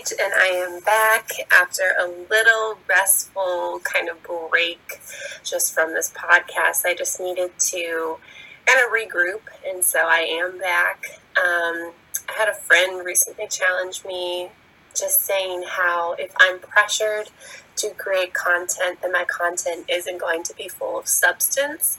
And 0.00 0.32
I 0.32 0.46
am 0.46 0.80
back 0.80 1.30
after 1.52 1.82
a 2.00 2.06
little 2.08 2.78
restful 2.88 3.80
kind 3.84 4.08
of 4.08 4.16
break 4.22 4.98
just 5.44 5.74
from 5.74 5.92
this 5.92 6.10
podcast. 6.10 6.86
I 6.86 6.94
just 6.96 7.20
needed 7.20 7.50
to 7.58 8.16
kind 8.64 8.80
of 8.80 8.90
regroup, 8.90 9.42
and 9.66 9.84
so 9.84 9.98
I 10.00 10.20
am 10.20 10.58
back. 10.58 11.20
Um, 11.36 11.92
I 12.30 12.32
had 12.34 12.48
a 12.48 12.54
friend 12.54 13.04
recently 13.04 13.46
challenge 13.48 14.02
me 14.06 14.48
just 14.98 15.20
saying 15.20 15.64
how 15.68 16.14
if 16.14 16.32
I'm 16.40 16.60
pressured 16.60 17.28
to 17.76 17.90
create 17.90 18.32
content, 18.32 19.00
then 19.02 19.12
my 19.12 19.24
content 19.24 19.84
isn't 19.90 20.18
going 20.18 20.44
to 20.44 20.54
be 20.54 20.68
full 20.68 20.98
of 20.98 21.08
substance. 21.08 21.98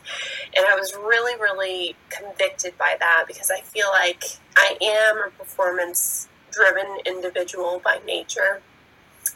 And 0.57 0.65
I 0.65 0.73
was 0.73 0.95
really, 0.95 1.39
really 1.39 1.95
convicted 2.09 2.75
by 2.79 2.95
that 2.99 3.25
because 3.27 3.51
I 3.51 3.61
feel 3.61 3.89
like 3.91 4.23
I 4.57 4.75
am 4.81 5.17
a 5.27 5.29
performance 5.29 6.27
driven 6.51 6.97
individual 7.05 7.81
by 7.83 7.99
nature. 8.05 8.61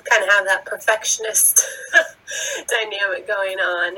Kind 0.10 0.24
of 0.24 0.30
have 0.30 0.46
that 0.46 0.66
perfectionist 0.66 1.66
dynamic 2.68 3.28
going 3.28 3.60
on 3.60 3.98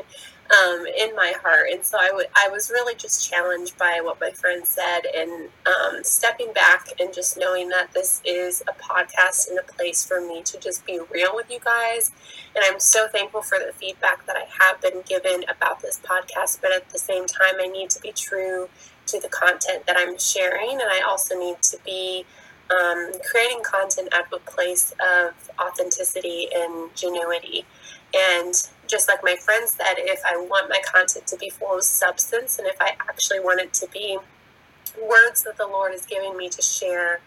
um, 0.52 0.86
in 0.86 1.16
my 1.16 1.34
heart. 1.42 1.70
And 1.72 1.84
so 1.84 1.98
I, 1.98 2.08
w- 2.08 2.28
I 2.36 2.50
was 2.50 2.70
really 2.70 2.96
just 2.96 3.30
challenged 3.30 3.78
by 3.78 4.00
what 4.02 4.20
my 4.22 4.32
friend 4.32 4.66
said 4.66 5.02
and 5.16 5.50
um, 5.66 6.04
stepping 6.04 6.54
back 6.54 6.90
and 7.00 7.14
just 7.14 7.38
knowing 7.38 7.70
that 7.70 7.92
this 7.94 8.22
is 8.26 8.64
a 8.68 8.74
podcast 8.82 9.50
and 9.50 9.60
a 9.60 9.64
place 9.74 10.06
for 10.06 10.22
me 10.22 10.42
to 10.44 10.60
just 10.60 10.86
be 10.86 11.00
real 11.12 11.36
with 11.36 11.52
you 11.52 11.60
guys. 11.60 12.12
And 12.56 12.64
I'm 12.66 12.80
so 12.80 13.08
thankful 13.08 13.42
for 13.42 13.58
the 13.60 13.74
feedback 13.74 14.26
that 14.26 14.38
I 14.38 14.46
have 14.64 14.82
been 14.82 15.02
given 15.08 15.44
about 15.50 15.82
this 15.82 16.00
podcast. 16.00 16.62
But 16.62 16.72
at 16.72 16.90
the 16.90 17.00
same 17.00 17.26
time, 17.26 17.56
I 17.60 17.68
need 17.68 17.90
to 17.92 18.02
be 18.02 18.12
true 18.12 18.70
to 19.08 19.20
the 19.20 19.30
content 19.30 19.86
that 19.88 19.96
I'm 19.98 20.18
sharing. 20.18 20.72
And 20.72 20.90
I 20.90 21.02
also 21.08 21.38
need 21.38 21.62
to 21.64 21.78
be 21.86 22.26
um, 22.72 23.12
creating 23.30 23.64
content 23.64 24.14
out 24.14 24.32
of 24.32 24.34
a 24.34 24.52
place 24.52 24.94
of 25.00 25.34
authenticity 25.60 26.48
and 26.54 26.94
genuity. 26.96 27.64
And 28.16 28.54
just 28.88 29.08
like 29.08 29.24
my 29.24 29.36
friend 29.36 29.68
said, 29.68 29.96
if 29.98 30.22
I 30.26 30.38
want 30.38 30.70
my 30.70 30.80
content 30.86 31.28
to 31.28 31.38
be 31.38 31.50
full 31.50 31.78
of 31.78 31.84
substance 31.84 32.58
and 32.60 32.68
if 32.68 32.78
I 32.80 32.96
actually 33.10 33.40
want 33.40 33.62
it 33.62 33.74
to 33.76 33.88
be 33.92 34.18
words 35.02 35.44
that 35.44 35.58
the 35.58 35.68
Lord 35.68 35.94
is 35.94 36.06
giving 36.06 36.36
me 36.38 36.50
to 36.50 36.62
share 36.62 37.20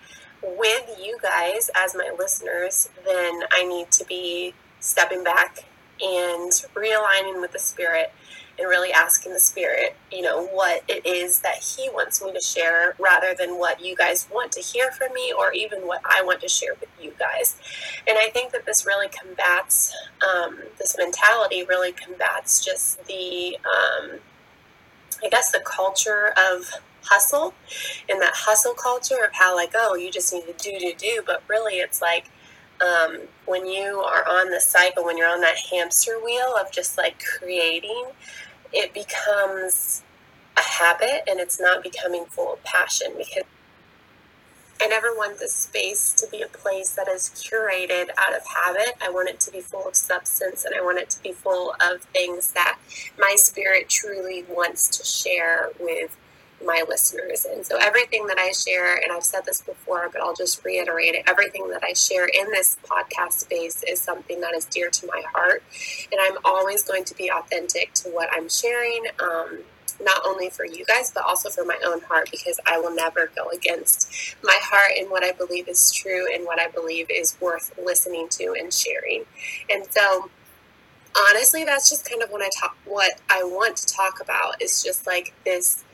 with 0.42 0.98
you 1.02 1.18
guys 1.22 1.70
as 1.76 1.94
my 1.94 2.10
listeners, 2.18 2.88
then 3.04 3.42
I 3.52 3.64
need 3.64 3.90
to 3.92 4.04
be 4.04 4.54
stepping 4.80 5.22
back 5.22 5.64
and 6.00 6.50
realigning 6.74 7.40
with 7.40 7.52
the 7.52 7.58
Spirit 7.58 8.12
and 8.60 8.68
really 8.68 8.92
asking 8.92 9.32
the 9.32 9.40
Spirit, 9.40 9.96
you 10.12 10.20
know, 10.20 10.46
what 10.48 10.82
it 10.86 11.04
is 11.06 11.40
that 11.40 11.56
He 11.56 11.88
wants 11.90 12.22
me 12.22 12.32
to 12.32 12.40
share 12.40 12.94
rather 12.98 13.34
than 13.34 13.58
what 13.58 13.82
you 13.82 13.96
guys 13.96 14.28
want 14.32 14.52
to 14.52 14.60
hear 14.60 14.90
from 14.92 15.12
me 15.14 15.32
or 15.36 15.52
even 15.52 15.86
what 15.86 16.02
I 16.04 16.22
want 16.22 16.40
to 16.42 16.48
share 16.48 16.74
with 16.78 16.90
you 17.00 17.12
guys. 17.18 17.56
And 18.06 18.18
I 18.20 18.28
think 18.30 18.52
that 18.52 18.66
this 18.66 18.86
really 18.86 19.08
combats, 19.08 19.94
um, 20.22 20.58
this 20.78 20.96
mentality 20.98 21.64
really 21.64 21.92
combats 21.92 22.62
just 22.64 23.04
the, 23.06 23.56
um, 23.64 24.18
I 25.24 25.28
guess, 25.30 25.50
the 25.50 25.60
culture 25.60 26.34
of 26.50 26.70
hustle 27.02 27.54
and 28.08 28.20
that 28.20 28.34
hustle 28.34 28.74
culture 28.74 29.24
of 29.24 29.32
how, 29.32 29.56
like, 29.56 29.72
oh, 29.74 29.94
you 29.94 30.10
just 30.10 30.32
need 30.32 30.44
to 30.46 30.52
do, 30.52 30.78
do, 30.78 30.92
do. 30.96 31.22
But 31.26 31.42
really, 31.48 31.76
it's 31.76 32.02
like, 32.02 32.30
um, 32.80 33.20
when 33.46 33.66
you 33.66 33.98
are 33.98 34.26
on 34.26 34.50
the 34.50 34.60
cycle, 34.60 35.04
when 35.04 35.18
you're 35.18 35.28
on 35.28 35.40
that 35.40 35.56
hamster 35.70 36.18
wheel 36.24 36.54
of 36.58 36.72
just 36.72 36.96
like 36.96 37.22
creating, 37.22 38.04
it 38.72 38.94
becomes 38.94 40.02
a 40.56 40.62
habit 40.62 41.24
and 41.28 41.40
it's 41.40 41.60
not 41.60 41.82
becoming 41.82 42.24
full 42.26 42.54
of 42.54 42.64
passion 42.64 43.12
because 43.16 43.44
I 44.82 44.86
never 44.86 45.08
want 45.14 45.38
this 45.38 45.54
space 45.54 46.14
to 46.14 46.26
be 46.30 46.40
a 46.40 46.48
place 46.48 46.94
that 46.94 47.06
is 47.06 47.28
curated 47.28 48.08
out 48.16 48.34
of 48.34 48.46
habit. 48.46 48.94
I 49.02 49.10
want 49.10 49.28
it 49.28 49.38
to 49.40 49.50
be 49.50 49.60
full 49.60 49.86
of 49.86 49.94
substance 49.94 50.64
and 50.64 50.74
I 50.74 50.80
want 50.80 50.98
it 50.98 51.10
to 51.10 51.22
be 51.22 51.32
full 51.32 51.74
of 51.82 52.00
things 52.04 52.48
that 52.52 52.78
my 53.18 53.34
spirit 53.36 53.90
truly 53.90 54.44
wants 54.48 54.88
to 54.96 55.04
share 55.04 55.70
with 55.78 56.16
my 56.64 56.84
listeners. 56.88 57.44
And 57.44 57.64
so 57.64 57.78
everything 57.80 58.26
that 58.26 58.38
I 58.38 58.52
share, 58.52 58.96
and 58.96 59.12
I've 59.12 59.24
said 59.24 59.44
this 59.44 59.62
before, 59.62 60.08
but 60.12 60.20
I'll 60.20 60.34
just 60.34 60.64
reiterate 60.64 61.14
it 61.14 61.24
everything 61.28 61.68
that 61.70 61.82
I 61.82 61.92
share 61.92 62.26
in 62.26 62.50
this 62.50 62.76
podcast 62.84 63.32
space 63.32 63.82
is 63.82 64.00
something 64.00 64.40
that 64.40 64.54
is 64.54 64.64
dear 64.66 64.90
to 64.90 65.06
my 65.06 65.22
heart. 65.32 65.62
And 66.12 66.20
I'm 66.20 66.38
always 66.44 66.82
going 66.82 67.04
to 67.04 67.14
be 67.14 67.30
authentic 67.30 67.92
to 67.94 68.10
what 68.10 68.28
I'm 68.32 68.48
sharing. 68.48 69.04
Um, 69.20 69.60
not 70.02 70.20
only 70.24 70.48
for 70.48 70.64
you 70.64 70.84
guys, 70.86 71.10
but 71.10 71.24
also 71.24 71.50
for 71.50 71.64
my 71.64 71.78
own 71.84 72.00
heart, 72.02 72.30
because 72.30 72.58
I 72.66 72.78
will 72.78 72.94
never 72.94 73.30
go 73.36 73.48
against 73.50 74.34
my 74.42 74.58
heart 74.62 74.92
and 74.98 75.10
what 75.10 75.22
I 75.22 75.32
believe 75.32 75.68
is 75.68 75.92
true 75.92 76.26
and 76.32 76.46
what 76.46 76.58
I 76.58 76.68
believe 76.68 77.10
is 77.10 77.36
worth 77.40 77.78
listening 77.82 78.28
to 78.30 78.54
and 78.58 78.72
sharing. 78.72 79.24
And 79.70 79.84
so, 79.90 80.30
honestly, 81.28 81.64
that's 81.64 81.90
just 81.90 82.08
kind 82.08 82.22
of 82.22 82.30
what 82.30 82.42
I 82.42 82.48
talk, 82.58 82.76
what 82.84 83.20
I 83.28 83.42
want 83.42 83.76
to 83.76 83.86
talk 83.86 84.20
about 84.22 84.62
is 84.62 84.82
just 84.82 85.06
like 85.06 85.34
this 85.44 85.84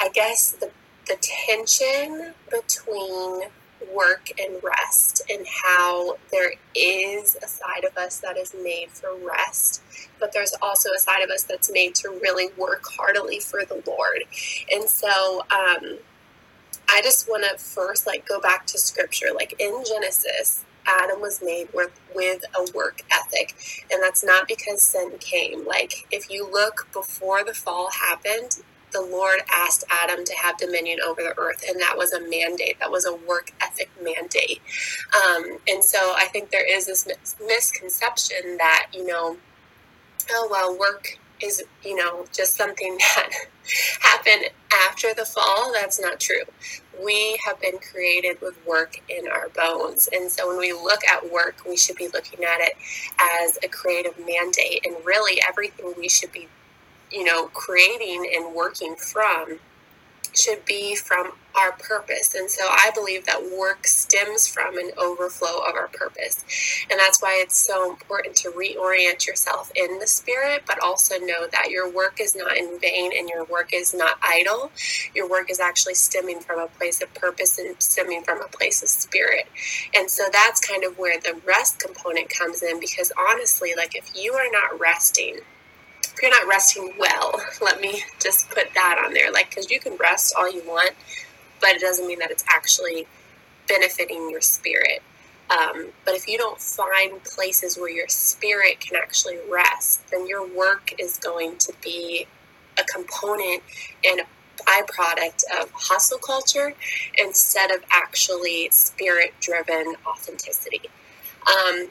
I 0.00 0.08
guess 0.12 0.52
the 0.52 0.70
the 1.06 1.16
tension 1.20 2.34
between 2.50 3.42
work 3.92 4.30
and 4.38 4.62
rest 4.62 5.22
and 5.28 5.44
how 5.64 6.16
there 6.30 6.52
is 6.74 7.36
a 7.42 7.48
side 7.48 7.84
of 7.84 7.96
us 7.96 8.20
that 8.20 8.36
is 8.36 8.54
made 8.62 8.90
for 8.90 9.08
rest 9.26 9.82
but 10.20 10.32
there's 10.32 10.54
also 10.62 10.90
a 10.96 11.00
side 11.00 11.22
of 11.22 11.30
us 11.30 11.42
that's 11.44 11.72
made 11.72 11.94
to 11.94 12.10
really 12.22 12.48
work 12.56 12.84
heartily 12.96 13.40
for 13.40 13.64
the 13.64 13.82
lord 13.86 14.22
and 14.72 14.84
so 14.88 15.40
um, 15.50 15.98
i 16.90 17.00
just 17.02 17.28
want 17.28 17.42
to 17.42 17.58
first 17.58 18.06
like 18.06 18.26
go 18.28 18.40
back 18.40 18.66
to 18.66 18.78
scripture 18.78 19.28
like 19.34 19.54
in 19.58 19.82
genesis 19.84 20.64
Adam 20.86 21.20
was 21.20 21.40
made 21.42 21.68
with, 21.74 21.90
with 22.14 22.42
a 22.56 22.66
work 22.74 23.02
ethic. 23.12 23.54
And 23.92 24.02
that's 24.02 24.24
not 24.24 24.48
because 24.48 24.82
sin 24.82 25.12
came. 25.20 25.66
Like, 25.66 26.06
if 26.10 26.30
you 26.30 26.50
look 26.50 26.88
before 26.92 27.44
the 27.44 27.52
fall 27.54 27.90
happened, 27.90 28.60
the 28.92 29.00
Lord 29.00 29.40
asked 29.52 29.84
Adam 29.90 30.24
to 30.24 30.34
have 30.34 30.58
dominion 30.58 30.98
over 31.06 31.22
the 31.22 31.38
earth, 31.38 31.64
and 31.68 31.80
that 31.80 31.96
was 31.96 32.12
a 32.12 32.20
mandate. 32.20 32.78
That 32.80 32.90
was 32.90 33.06
a 33.06 33.14
work 33.14 33.52
ethic 33.60 33.90
mandate. 34.02 34.60
Um, 35.14 35.58
and 35.68 35.82
so 35.82 35.98
I 36.16 36.26
think 36.32 36.50
there 36.50 36.66
is 36.66 36.86
this 36.86 37.06
misconception 37.44 38.56
that, 38.58 38.86
you 38.92 39.06
know, 39.06 39.36
oh, 40.30 40.48
well, 40.50 40.78
work 40.78 41.18
is, 41.42 41.62
you 41.82 41.96
know, 41.96 42.26
just 42.32 42.56
something 42.56 42.98
that 43.16 43.30
happened 44.00 44.50
after 44.88 45.14
the 45.14 45.24
fall. 45.24 45.72
That's 45.72 46.00
not 46.00 46.20
true. 46.20 46.42
We 47.02 47.40
have 47.46 47.60
been 47.60 47.78
created 47.78 48.40
with 48.42 48.58
work 48.66 49.00
in 49.08 49.26
our 49.28 49.48
bones. 49.50 50.08
And 50.12 50.30
so 50.30 50.48
when 50.48 50.58
we 50.58 50.72
look 50.72 51.00
at 51.08 51.30
work, 51.32 51.64
we 51.66 51.76
should 51.76 51.96
be 51.96 52.08
looking 52.08 52.44
at 52.44 52.60
it 52.60 52.74
as 53.18 53.58
a 53.64 53.68
creative 53.68 54.18
mandate. 54.18 54.84
And 54.84 54.96
really, 55.04 55.40
everything 55.48 55.94
we 55.96 56.08
should 56.08 56.32
be 56.32 56.48
you 57.10 57.24
know, 57.24 57.46
creating 57.48 58.30
and 58.34 58.54
working 58.54 58.96
from 58.96 59.58
should 60.34 60.64
be 60.64 60.94
from 60.94 61.32
our 61.56 61.72
purpose. 61.72 62.34
And 62.34 62.48
so 62.48 62.62
I 62.64 62.90
believe 62.94 63.26
that 63.26 63.50
work 63.56 63.86
stems 63.86 64.46
from 64.46 64.78
an 64.78 64.92
overflow 64.96 65.64
of 65.68 65.74
our 65.74 65.88
purpose. 65.88 66.44
And 66.90 66.98
that's 66.98 67.20
why 67.20 67.40
it's 67.42 67.58
so 67.66 67.90
important 67.90 68.36
to 68.36 68.50
reorient 68.50 69.26
yourself 69.26 69.72
in 69.74 69.98
the 69.98 70.06
spirit, 70.06 70.62
but 70.66 70.80
also 70.82 71.18
know 71.18 71.46
that 71.50 71.70
your 71.70 71.90
work 71.90 72.20
is 72.20 72.36
not 72.36 72.56
in 72.56 72.78
vain 72.78 73.10
and 73.16 73.28
your 73.28 73.44
work 73.44 73.70
is 73.72 73.92
not 73.92 74.18
idle. 74.22 74.70
Your 75.14 75.28
work 75.28 75.50
is 75.50 75.58
actually 75.58 75.94
stemming 75.94 76.40
from 76.40 76.60
a 76.60 76.68
place 76.68 77.02
of 77.02 77.12
purpose 77.14 77.58
and 77.58 77.74
stemming 77.82 78.22
from 78.22 78.40
a 78.40 78.48
place 78.48 78.82
of 78.82 78.88
spirit. 78.88 79.48
And 79.94 80.08
so 80.08 80.24
that's 80.32 80.60
kind 80.60 80.84
of 80.84 80.98
where 80.98 81.18
the 81.18 81.40
rest 81.44 81.80
component 81.80 82.30
comes 82.30 82.62
in 82.62 82.78
because 82.78 83.12
honestly, 83.18 83.74
like 83.76 83.96
if 83.96 84.12
you 84.14 84.34
are 84.34 84.50
not 84.50 84.78
resting, 84.78 85.40
if 86.14 86.22
you're 86.22 86.30
not 86.30 86.46
resting 86.48 86.92
well, 86.98 87.40
let 87.60 87.80
me 87.80 88.02
just 88.20 88.48
put 88.50 88.68
that 88.74 89.02
on 89.04 89.14
there. 89.14 89.32
Like, 89.32 89.50
because 89.50 89.70
you 89.70 89.80
can 89.80 89.96
rest 89.96 90.34
all 90.36 90.50
you 90.50 90.62
want, 90.66 90.92
but 91.60 91.70
it 91.70 91.80
doesn't 91.80 92.06
mean 92.06 92.18
that 92.18 92.30
it's 92.30 92.44
actually 92.48 93.06
benefiting 93.68 94.30
your 94.30 94.40
spirit. 94.40 95.02
Um, 95.50 95.88
but 96.04 96.14
if 96.14 96.28
you 96.28 96.38
don't 96.38 96.60
find 96.60 97.22
places 97.24 97.76
where 97.76 97.90
your 97.90 98.08
spirit 98.08 98.80
can 98.80 98.96
actually 98.96 99.38
rest, 99.50 100.08
then 100.10 100.26
your 100.26 100.46
work 100.46 100.94
is 100.98 101.16
going 101.18 101.56
to 101.58 101.72
be 101.82 102.26
a 102.78 102.84
component 102.84 103.62
and 104.04 104.20
a 104.20 104.24
byproduct 104.64 105.42
of 105.60 105.70
hustle 105.72 106.18
culture 106.18 106.74
instead 107.18 107.70
of 107.70 107.82
actually 107.90 108.68
spirit 108.70 109.32
driven 109.40 109.94
authenticity. 110.06 110.82
Um, 111.48 111.88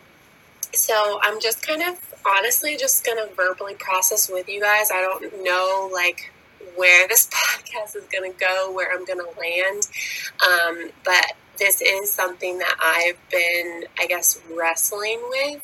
so 0.73 1.19
I'm 1.21 1.41
just 1.41 1.65
kind 1.65 1.81
of 1.81 2.08
honestly 2.25 2.77
just 2.77 3.05
gonna 3.05 3.27
verbally 3.35 3.75
process 3.75 4.29
with 4.29 4.47
you 4.49 4.61
guys. 4.61 4.91
I 4.91 5.01
don't 5.01 5.43
know 5.43 5.89
like 5.91 6.31
where 6.75 7.07
this 7.07 7.27
podcast 7.27 7.95
is 7.95 8.05
gonna 8.11 8.33
go, 8.33 8.71
where 8.71 8.91
I'm 8.91 9.05
gonna 9.05 9.29
land, 9.39 9.87
um, 10.45 10.91
but 11.03 11.33
this 11.57 11.81
is 11.81 12.09
something 12.09 12.57
that 12.59 12.75
I've 12.81 13.17
been, 13.29 13.83
I 13.99 14.07
guess, 14.07 14.41
wrestling 14.49 15.19
with, 15.29 15.61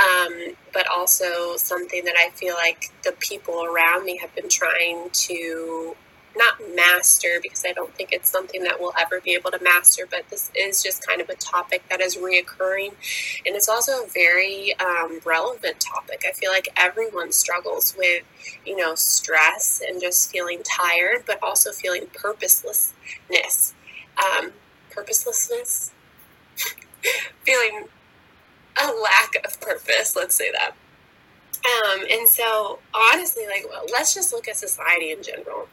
um, 0.00 0.56
but 0.72 0.86
also 0.88 1.56
something 1.56 2.04
that 2.04 2.16
I 2.18 2.30
feel 2.30 2.54
like 2.54 2.90
the 3.04 3.12
people 3.20 3.64
around 3.64 4.04
me 4.04 4.18
have 4.18 4.34
been 4.34 4.48
trying 4.48 5.08
to 5.10 5.94
not 6.36 6.74
master 6.74 7.38
because 7.42 7.64
I 7.66 7.72
don't 7.72 7.94
think 7.94 8.12
it's 8.12 8.30
something 8.30 8.62
that 8.64 8.80
we'll 8.80 8.92
ever 8.98 9.20
be 9.20 9.32
able 9.34 9.50
to 9.50 9.62
master, 9.62 10.06
but 10.08 10.28
this 10.30 10.50
is 10.54 10.82
just 10.82 11.06
kind 11.06 11.20
of 11.20 11.28
a 11.28 11.34
topic 11.34 11.84
that 11.90 12.00
is 12.00 12.16
reoccurring. 12.16 12.92
And 13.44 13.56
it's 13.56 13.68
also 13.68 14.04
a 14.04 14.06
very 14.08 14.74
um, 14.78 15.20
relevant 15.24 15.80
topic. 15.80 16.24
I 16.28 16.32
feel 16.32 16.50
like 16.50 16.68
everyone 16.76 17.32
struggles 17.32 17.94
with, 17.96 18.24
you 18.64 18.76
know, 18.76 18.94
stress 18.94 19.82
and 19.86 20.00
just 20.00 20.30
feeling 20.30 20.62
tired, 20.62 21.24
but 21.26 21.42
also 21.42 21.72
feeling 21.72 22.06
purposelessness. 22.12 23.74
Um, 24.18 24.52
purposelessness? 24.90 25.92
feeling 27.44 27.88
a 28.82 28.92
lack 28.92 29.36
of 29.44 29.60
purpose, 29.60 30.16
let's 30.16 30.34
say 30.34 30.50
that. 30.52 30.72
Um, 31.66 32.00
and 32.10 32.28
so, 32.28 32.78
honestly, 32.94 33.46
like, 33.46 33.66
well, 33.68 33.84
let's 33.92 34.14
just 34.14 34.32
look 34.32 34.46
at 34.48 34.56
society 34.56 35.10
in 35.10 35.22
general. 35.22 35.68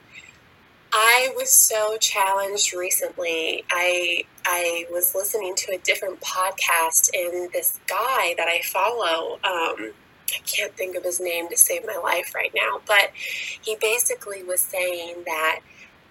I 0.96 1.34
was 1.36 1.52
so 1.52 1.98
challenged 1.98 2.76
recently. 2.76 3.66
I 3.72 4.26
I 4.46 4.86
was 4.92 5.16
listening 5.16 5.56
to 5.56 5.74
a 5.74 5.80
different 5.80 6.22
podcast, 6.22 7.10
and 7.16 7.52
this 7.52 7.80
guy 7.88 8.36
that 8.38 8.48
I 8.48 8.62
follow, 8.64 9.40
um, 9.44 9.94
I 10.30 10.40
can't 10.46 10.76
think 10.78 10.96
of 10.96 11.04
his 11.04 11.20
name 11.20 11.50
to 11.50 11.58
save 11.58 11.84
my 11.88 11.98
life 11.98 12.36
right 12.36 12.52
now, 12.56 12.80
but 12.86 13.10
he 13.16 13.76
basically 13.82 14.44
was 14.44 14.62
saying 14.62 15.24
that 15.26 15.62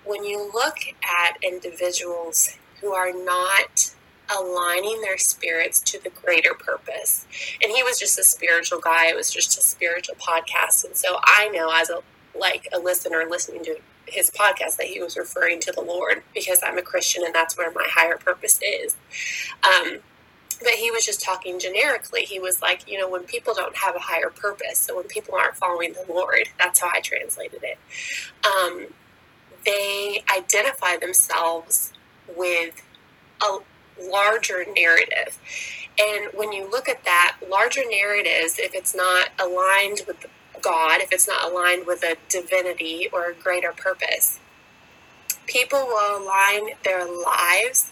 when 0.04 0.24
you 0.24 0.50
look 0.52 0.78
at 1.20 1.36
individuals 1.44 2.56
who 2.80 2.92
are 2.92 3.12
not 3.12 3.94
aligning 4.36 5.00
their 5.00 5.18
spirits 5.18 5.78
to 5.80 6.02
the 6.02 6.10
greater 6.10 6.54
purpose. 6.54 7.26
And 7.62 7.70
he 7.70 7.82
was 7.82 7.98
just 7.98 8.18
a 8.18 8.24
spiritual 8.24 8.80
guy. 8.80 9.08
It 9.08 9.16
was 9.16 9.30
just 9.30 9.58
a 9.58 9.60
spiritual 9.60 10.14
podcast. 10.14 10.84
And 10.84 10.96
so 10.96 11.18
I 11.22 11.48
know 11.50 11.70
as 11.72 11.90
a 11.90 12.00
like 12.36 12.66
a 12.72 12.78
listener 12.78 13.24
listening 13.28 13.62
to 13.64 13.76
his 14.12 14.30
podcast 14.30 14.76
that 14.76 14.86
he 14.86 15.00
was 15.00 15.16
referring 15.16 15.60
to 15.60 15.72
the 15.72 15.80
Lord 15.80 16.22
because 16.34 16.60
I'm 16.62 16.78
a 16.78 16.82
Christian 16.82 17.22
and 17.24 17.34
that's 17.34 17.56
where 17.56 17.70
my 17.72 17.86
higher 17.88 18.16
purpose 18.16 18.60
is. 18.62 18.96
Um, 19.64 19.98
but 20.60 20.72
he 20.72 20.90
was 20.90 21.04
just 21.04 21.22
talking 21.22 21.58
generically. 21.58 22.22
He 22.22 22.38
was 22.38 22.62
like, 22.62 22.88
you 22.88 22.98
know, 22.98 23.08
when 23.08 23.24
people 23.24 23.52
don't 23.54 23.76
have 23.76 23.96
a 23.96 24.00
higher 24.00 24.30
purpose, 24.30 24.78
so 24.78 24.96
when 24.96 25.08
people 25.08 25.34
aren't 25.34 25.56
following 25.56 25.92
the 25.92 26.12
Lord, 26.12 26.48
that's 26.58 26.80
how 26.80 26.90
I 26.92 27.00
translated 27.00 27.62
it. 27.64 27.78
Um, 28.46 28.86
they 29.64 30.22
identify 30.32 30.96
themselves 30.96 31.92
with 32.36 32.80
a, 33.42 33.58
larger 34.00 34.64
narrative. 34.74 35.38
And 35.98 36.28
when 36.34 36.52
you 36.52 36.70
look 36.70 36.88
at 36.88 37.04
that, 37.04 37.38
larger 37.48 37.82
narratives, 37.88 38.58
if 38.58 38.74
it's 38.74 38.94
not 38.94 39.28
aligned 39.40 40.02
with 40.06 40.26
God, 40.62 41.00
if 41.00 41.12
it's 41.12 41.28
not 41.28 41.50
aligned 41.50 41.86
with 41.86 42.02
a 42.02 42.16
divinity 42.28 43.08
or 43.12 43.30
a 43.30 43.34
greater 43.34 43.72
purpose, 43.72 44.38
people 45.46 45.80
will 45.86 46.22
align 46.22 46.70
their 46.84 47.04
lives 47.04 47.90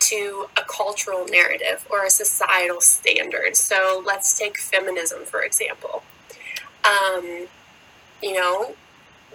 to 0.00 0.46
a 0.56 0.62
cultural 0.62 1.26
narrative 1.26 1.86
or 1.90 2.04
a 2.04 2.10
societal 2.10 2.80
standard. 2.80 3.56
So 3.56 4.02
let's 4.04 4.38
take 4.38 4.58
feminism, 4.58 5.24
for 5.24 5.42
example. 5.42 6.02
Um, 6.84 7.46
you 8.22 8.34
know, 8.34 8.74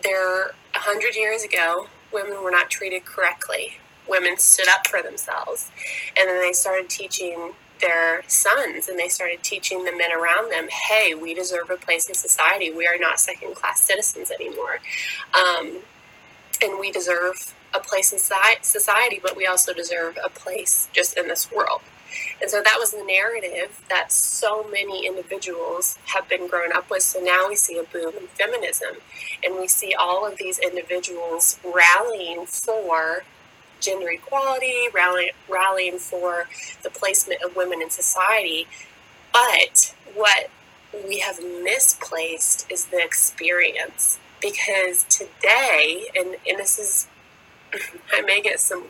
there, 0.04 0.48
a 0.76 0.80
hundred 0.80 1.16
years 1.16 1.44
ago, 1.44 1.88
women 2.14 2.42
were 2.42 2.52
not 2.52 2.70
treated 2.70 3.06
correctly 3.06 3.78
women 4.08 4.38
stood 4.38 4.68
up 4.70 4.88
for 4.88 5.02
themselves. 5.02 5.72
And 6.18 6.28
then 6.28 6.40
they 6.42 6.54
started 6.54 6.90
teaching 6.90 7.54
their 7.80 8.24
sons 8.28 8.88
and 8.88 8.98
they 8.98 9.08
started 9.08 9.44
teaching 9.44 9.84
the 9.84 9.92
men 9.92 10.12
around 10.12 10.52
them 10.52 10.68
hey, 10.70 11.14
we 11.14 11.34
deserve 11.34 11.70
a 11.70 11.78
place 11.78 12.08
in 12.08 12.16
society. 12.16 12.72
We 12.72 12.88
are 12.88 12.98
not 12.98 13.20
second 13.20 13.56
class 13.56 13.82
citizens 13.82 14.32
anymore. 14.32 14.80
Um, 15.34 15.78
and 16.62 16.80
we 16.80 16.92
deserve 16.92 17.54
a 17.74 17.80
place 17.80 18.14
in 18.14 18.20
society, 18.20 19.20
but 19.22 19.36
we 19.36 19.46
also 19.46 19.74
deserve 19.74 20.18
a 20.24 20.30
place 20.30 20.90
just 20.94 21.18
in 21.18 21.28
this 21.28 21.52
world. 21.52 21.82
And 22.42 22.50
so 22.50 22.62
that 22.64 22.78
was 22.80 22.92
the 22.92 23.04
narrative 23.04 23.82
that 23.90 24.12
so 24.12 24.68
many 24.72 25.06
individuals 25.06 25.98
have 26.06 26.28
been 26.30 26.48
grown 26.48 26.72
up 26.72 26.90
with. 26.90 27.04
So 27.04 27.20
now 27.20 27.48
we 27.48 27.56
see 27.56 27.78
a 27.78 27.84
boom 27.84 28.14
in 28.20 28.28
feminism, 28.28 28.96
and 29.44 29.56
we 29.56 29.68
see 29.68 29.94
all 29.94 30.26
of 30.26 30.38
these 30.38 30.58
individuals 30.60 31.60
rallying 31.64 32.46
for 32.46 33.24
gender 33.80 34.10
equality, 34.10 34.88
rally, 34.94 35.32
rallying 35.50 35.98
for 36.00 36.48
the 36.84 36.90
placement 36.90 37.42
of 37.42 37.56
women 37.56 37.82
in 37.82 37.90
society. 37.90 38.68
But 39.34 39.94
what 40.16 40.50
we 41.08 41.20
have 41.20 41.40
misplaced 41.40 42.70
is 42.72 42.86
the 42.86 43.04
experience 43.04 44.20
because 44.42 45.04
today, 45.06 46.08
and, 46.16 46.36
and 46.48 46.60
this 46.60 46.80
is 46.80 47.08
I 48.14 48.22
may 48.22 48.42
get 48.42 48.60
some 48.60 48.86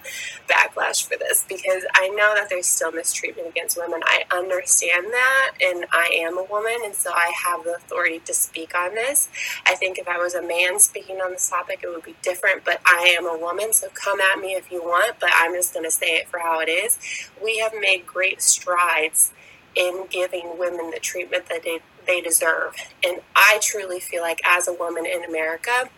backlash 0.47 1.05
for 1.07 1.17
this 1.17 1.43
because 1.47 1.83
I 1.95 2.09
know 2.09 2.35
that 2.35 2.47
there's 2.49 2.67
still 2.67 2.91
mistreatment 2.91 3.47
against 3.47 3.77
women. 3.77 4.01
I 4.05 4.23
understand 4.31 5.07
that, 5.07 5.51
and 5.61 5.85
I 5.91 6.09
am 6.21 6.37
a 6.37 6.43
woman, 6.43 6.75
and 6.83 6.93
so 6.93 7.11
I 7.11 7.33
have 7.45 7.63
the 7.63 7.75
authority 7.75 8.19
to 8.19 8.33
speak 8.33 8.75
on 8.75 8.95
this. 8.95 9.29
I 9.65 9.75
think 9.75 9.97
if 9.97 10.07
I 10.07 10.17
was 10.17 10.35
a 10.35 10.41
man 10.41 10.79
speaking 10.79 11.17
on 11.17 11.31
this 11.31 11.49
topic, 11.49 11.79
it 11.83 11.87
would 11.87 12.03
be 12.03 12.15
different, 12.21 12.63
but 12.65 12.79
I 12.85 13.15
am 13.17 13.25
a 13.25 13.37
woman, 13.37 13.73
so 13.73 13.87
come 13.89 14.21
at 14.21 14.39
me 14.39 14.53
if 14.53 14.71
you 14.71 14.81
want, 14.81 15.19
but 15.19 15.31
I'm 15.33 15.53
just 15.53 15.73
going 15.73 15.85
to 15.85 15.91
say 15.91 16.17
it 16.17 16.29
for 16.29 16.39
how 16.39 16.59
it 16.59 16.69
is. 16.69 16.97
We 17.43 17.57
have 17.59 17.73
made 17.79 18.05
great 18.05 18.41
strides 18.41 19.33
in 19.75 20.05
giving 20.09 20.57
women 20.57 20.91
the 20.91 20.99
treatment 20.99 21.47
that 21.49 21.63
they, 21.63 21.79
they 22.05 22.21
deserve. 22.21 22.75
And 23.03 23.21
I 23.35 23.59
truly 23.61 23.99
feel 23.99 24.21
like, 24.21 24.41
as 24.45 24.67
a 24.67 24.73
woman 24.73 25.05
in 25.05 25.23
America, 25.23 25.89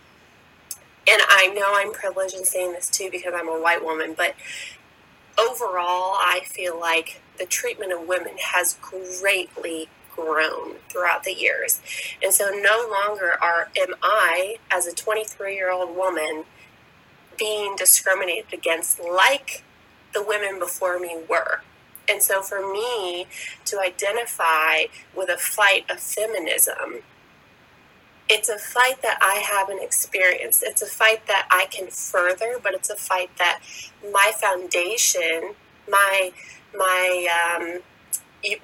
and 1.09 1.21
I 1.29 1.51
know 1.56 1.73
I'm 1.73 1.94
privileged 1.94 2.35
in 2.35 2.45
saying 2.45 2.73
this 2.73 2.89
too 2.89 3.09
because 3.11 3.33
I'm 3.35 3.50
a 3.50 3.59
white 3.59 3.83
woman, 3.83 4.13
but 4.15 4.35
overall, 5.39 6.17
I 6.19 6.41
feel 6.45 6.79
like 6.79 7.21
the 7.38 7.45
treatment 7.45 7.91
of 7.91 8.07
women 8.07 8.33
has 8.38 8.77
greatly 8.81 9.88
grown 10.15 10.75
throughout 10.89 11.23
the 11.23 11.33
years. 11.33 11.81
And 12.21 12.33
so 12.33 12.50
no 12.50 12.88
longer 12.91 13.33
are 13.41 13.69
am 13.77 13.95
I 14.03 14.57
as 14.69 14.85
a 14.88 14.91
23-year-old 14.91 15.95
woman 15.95 16.44
being 17.38 17.75
discriminated 17.77 18.53
against 18.53 19.00
like 19.00 19.63
the 20.13 20.23
women 20.23 20.59
before 20.59 21.00
me 21.00 21.17
were. 21.29 21.62
And 22.09 22.21
so 22.21 22.41
for 22.41 22.71
me 22.71 23.27
to 23.65 23.79
identify 23.79 24.85
with 25.15 25.29
a 25.29 25.38
fight 25.38 25.89
of 25.89 26.00
feminism 26.00 27.03
it's 28.29 28.47
a 28.47 28.57
fight 28.57 29.01
that 29.01 29.17
I 29.21 29.39
haven't 29.39 29.81
experienced. 29.81 30.63
It's 30.63 30.81
a 30.81 30.85
fight 30.85 31.25
that 31.27 31.47
I 31.49 31.65
can 31.71 31.87
further, 31.87 32.59
but 32.61 32.73
it's 32.73 32.89
a 32.89 32.95
fight 32.95 33.31
that 33.37 33.61
my 34.13 34.31
foundation, 34.39 35.55
my 35.89 36.31
my 36.75 37.27
um, 37.57 37.81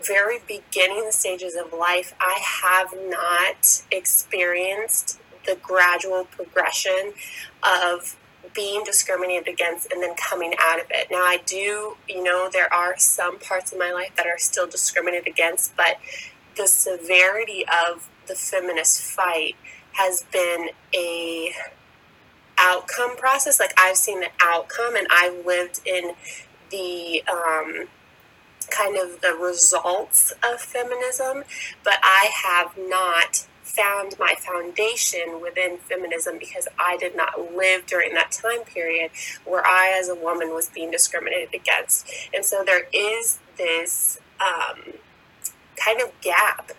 very 0.05 0.39
beginning 0.47 1.07
stages 1.09 1.55
of 1.55 1.73
life, 1.73 2.13
I 2.19 2.39
have 2.63 2.93
not 3.09 3.83
experienced 3.91 5.19
the 5.45 5.57
gradual 5.61 6.25
progression 6.25 7.13
of 7.63 8.15
being 8.53 8.83
discriminated 8.83 9.47
against 9.47 9.91
and 9.91 10.01
then 10.01 10.15
coming 10.15 10.53
out 10.59 10.79
of 10.79 10.85
it. 10.89 11.07
Now, 11.11 11.23
I 11.23 11.39
do, 11.45 11.97
you 12.07 12.23
know, 12.23 12.49
there 12.51 12.71
are 12.73 12.97
some 12.97 13.39
parts 13.39 13.71
of 13.73 13.79
my 13.79 13.91
life 13.91 14.11
that 14.15 14.27
are 14.27 14.37
still 14.37 14.67
discriminated 14.67 15.27
against, 15.27 15.75
but 15.75 15.97
the 16.55 16.67
severity 16.67 17.65
of 17.67 18.07
the 18.27 18.35
feminist 18.35 19.01
fight 19.01 19.55
has 19.93 20.25
been 20.31 20.69
a 20.93 21.51
outcome 22.57 23.15
process. 23.17 23.59
Like 23.59 23.73
I've 23.77 23.97
seen 23.97 24.21
the 24.21 24.29
outcome, 24.41 24.95
and 24.95 25.07
I've 25.11 25.45
lived 25.45 25.81
in 25.85 26.11
the 26.71 27.23
um, 27.31 27.87
kind 28.69 28.97
of 28.97 29.21
the 29.21 29.33
results 29.33 30.31
of 30.43 30.59
feminism, 30.59 31.43
but 31.83 31.99
I 32.03 32.31
have 32.43 32.73
not 32.77 33.47
found 33.63 34.15
my 34.19 34.35
foundation 34.37 35.41
within 35.41 35.77
feminism 35.77 36.37
because 36.39 36.67
I 36.79 36.97
did 36.97 37.15
not 37.15 37.53
live 37.53 37.85
during 37.85 38.13
that 38.13 38.31
time 38.31 38.63
period 38.63 39.11
where 39.43 39.65
I, 39.65 39.97
as 39.99 40.07
a 40.07 40.15
woman, 40.15 40.53
was 40.53 40.69
being 40.69 40.91
discriminated 40.91 41.53
against. 41.53 42.07
And 42.33 42.45
so 42.45 42.63
there 42.65 42.87
is 42.93 43.39
this 43.57 44.19
um, 44.39 44.93
kind 45.75 46.01
of 46.01 46.11
gap 46.21 46.71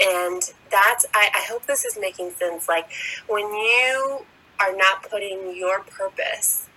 and 0.00 0.42
that's, 0.70 1.06
I, 1.14 1.30
I 1.34 1.46
hope 1.48 1.66
this 1.66 1.84
is 1.84 1.98
making 2.00 2.32
sense. 2.32 2.68
Like 2.68 2.88
when 3.28 3.46
you 3.48 4.26
are 4.60 4.76
not 4.76 5.02
putting 5.02 5.56
your 5.56 5.80
purpose 5.80 6.68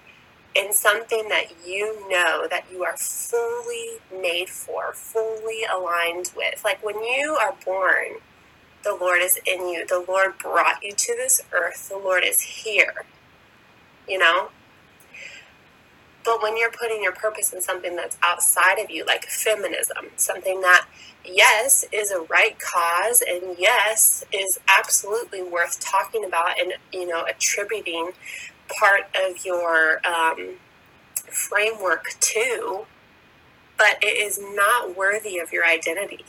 in 0.55 0.73
something 0.73 1.29
that 1.29 1.45
you 1.65 2.09
know 2.09 2.47
that 2.49 2.65
you 2.71 2.83
are 2.83 2.97
fully 2.97 3.99
made 4.11 4.49
for, 4.49 4.93
fully 4.93 5.63
aligned 5.63 6.31
with. 6.35 6.63
Like 6.63 6.83
when 6.83 7.01
you 7.03 7.38
are 7.39 7.55
born, 7.65 8.19
the 8.83 8.95
Lord 8.99 9.21
is 9.21 9.39
in 9.45 9.67
you. 9.69 9.85
The 9.85 10.03
Lord 10.07 10.38
brought 10.39 10.83
you 10.83 10.91
to 10.91 11.15
this 11.15 11.41
earth. 11.51 11.89
The 11.89 11.97
Lord 11.97 12.23
is 12.25 12.39
here. 12.39 13.05
You 14.07 14.19
know? 14.19 14.49
But 16.25 16.41
when 16.41 16.57
you're 16.57 16.71
putting 16.71 17.01
your 17.01 17.13
purpose 17.13 17.53
in 17.53 17.61
something 17.61 17.95
that's 17.95 18.17
outside 18.21 18.77
of 18.79 18.91
you, 18.91 19.05
like 19.05 19.25
feminism, 19.25 20.07
something 20.15 20.61
that, 20.61 20.85
yes, 21.23 21.85
is 21.91 22.11
a 22.11 22.21
right 22.21 22.57
cause 22.59 23.23
and 23.27 23.55
yes, 23.57 24.23
is 24.33 24.59
absolutely 24.77 25.41
worth 25.41 25.79
talking 25.79 26.25
about 26.25 26.59
and, 26.59 26.73
you 26.91 27.07
know, 27.07 27.25
attributing 27.25 28.11
part 28.67 29.03
of 29.15 29.45
your 29.45 30.01
um, 30.05 30.55
framework 31.15 32.15
too, 32.19 32.85
but 33.77 33.97
it 34.01 34.17
is 34.17 34.39
not 34.39 34.95
worthy 34.95 35.39
of 35.39 35.53
your 35.53 35.65
identity. 35.65 36.25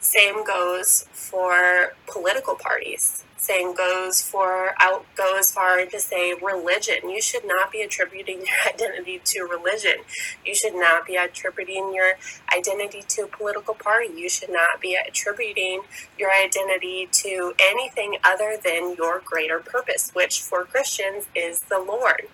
Same 0.00 0.44
goes 0.44 1.04
for 1.12 1.94
political 2.06 2.54
parties. 2.54 3.22
Same 3.36 3.74
goes 3.74 4.20
for 4.22 4.74
out 4.80 5.04
go 5.16 5.38
as 5.38 5.50
far 5.50 5.84
to 5.84 6.00
say 6.00 6.34
religion. 6.34 7.08
You 7.08 7.20
should 7.20 7.46
not 7.46 7.70
be 7.70 7.82
attributing 7.82 8.38
your 8.46 8.72
identity 8.72 9.20
to 9.24 9.44
religion. 9.44 10.04
You 10.44 10.54
should 10.54 10.74
not 10.74 11.06
be 11.06 11.16
attributing 11.16 11.92
your 11.94 12.12
identity 12.54 13.02
to 13.08 13.22
a 13.22 13.26
political 13.26 13.74
party. 13.74 14.08
You 14.14 14.28
should 14.28 14.50
not 14.50 14.80
be 14.80 14.94
attributing 14.94 15.82
your 16.18 16.30
identity 16.34 17.08
to 17.12 17.54
anything 17.60 18.16
other 18.24 18.56
than 18.62 18.94
your 18.96 19.20
greater 19.24 19.58
purpose, 19.58 20.10
which 20.14 20.40
for 20.40 20.64
Christians 20.64 21.26
is 21.34 21.60
the 21.60 21.78
Lord. 21.78 22.28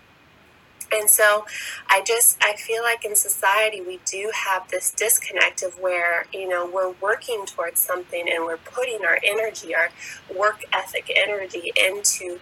And 0.93 1.11
so 1.11 1.47
I 1.89 2.03
just 2.07 2.39
I 2.43 2.55
feel 2.57 2.83
like 2.83 3.05
in 3.05 3.17
society 3.17 3.81
we 3.81 4.01
do 4.05 4.31
have 4.35 4.69
this 4.71 4.93
disconnect 4.93 5.63
of 5.63 5.81
where, 5.81 6.27
you 6.33 6.49
know, 6.49 6.69
we're 6.73 6.93
working 7.01 7.45
towards 7.47 7.81
something 7.81 8.29
and 8.29 8.45
we're 8.45 8.57
putting 8.59 9.05
our 9.05 9.19
energy, 9.25 9.75
our 9.75 9.89
work 10.35 10.63
ethic 10.73 11.11
energy 11.15 11.73
into 11.77 12.39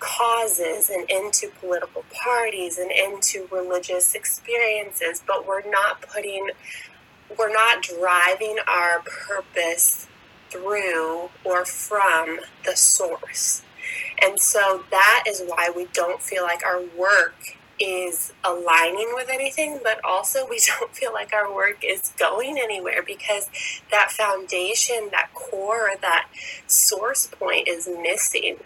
causes 0.00 0.90
and 0.90 1.08
into 1.10 1.48
political 1.60 2.04
parties 2.12 2.78
and 2.78 2.90
into 2.90 3.48
religious 3.50 4.14
experiences, 4.14 5.22
but 5.26 5.46
we're 5.46 5.68
not 5.70 6.02
putting 6.02 6.50
we're 7.38 7.52
not 7.52 7.82
driving 7.82 8.56
our 8.68 9.00
purpose 9.00 10.06
through 10.50 11.30
or 11.42 11.64
from 11.64 12.38
the 12.64 12.76
source. 12.76 13.62
And 14.22 14.38
so 14.38 14.84
that 14.90 15.24
is 15.26 15.42
why 15.46 15.70
we 15.74 15.86
don't 15.92 16.22
feel 16.22 16.42
like 16.44 16.64
our 16.64 16.82
work 16.96 17.56
is 17.80 18.32
aligning 18.42 19.10
with 19.14 19.28
anything, 19.28 19.80
but 19.82 20.02
also 20.04 20.46
we 20.48 20.60
don't 20.78 20.94
feel 20.94 21.12
like 21.12 21.32
our 21.32 21.52
work 21.52 21.84
is 21.84 22.12
going 22.18 22.58
anywhere 22.58 23.02
because 23.02 23.48
that 23.90 24.10
foundation, 24.10 25.08
that 25.10 25.30
core, 25.34 25.90
that 26.00 26.28
source 26.66 27.26
point 27.26 27.68
is 27.68 27.88
missing. 27.88 28.56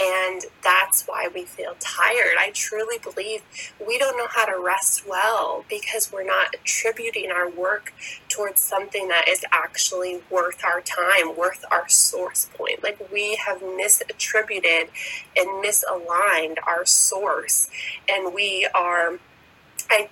And 0.00 0.42
that's 0.62 1.04
why 1.06 1.28
we 1.34 1.44
feel 1.44 1.74
tired. 1.80 2.36
I 2.38 2.50
truly 2.54 2.98
believe 2.98 3.42
we 3.84 3.98
don't 3.98 4.16
know 4.16 4.28
how 4.30 4.44
to 4.44 4.58
rest 4.62 5.08
well 5.08 5.64
because 5.68 6.12
we're 6.12 6.24
not 6.24 6.54
attributing 6.54 7.30
our 7.32 7.50
work 7.50 7.92
towards 8.28 8.60
something 8.62 9.08
that 9.08 9.26
is 9.28 9.44
actually 9.50 10.20
worth 10.30 10.62
our 10.64 10.80
time, 10.80 11.36
worth 11.36 11.64
our 11.70 11.88
source 11.88 12.48
point. 12.56 12.82
Like 12.82 13.10
we 13.12 13.36
have 13.36 13.60
misattributed 13.60 14.88
and 15.36 15.64
misaligned 15.64 16.58
our 16.66 16.86
source, 16.86 17.68
and 18.08 18.32
we 18.32 18.68
are. 18.74 19.18
I, 19.90 20.10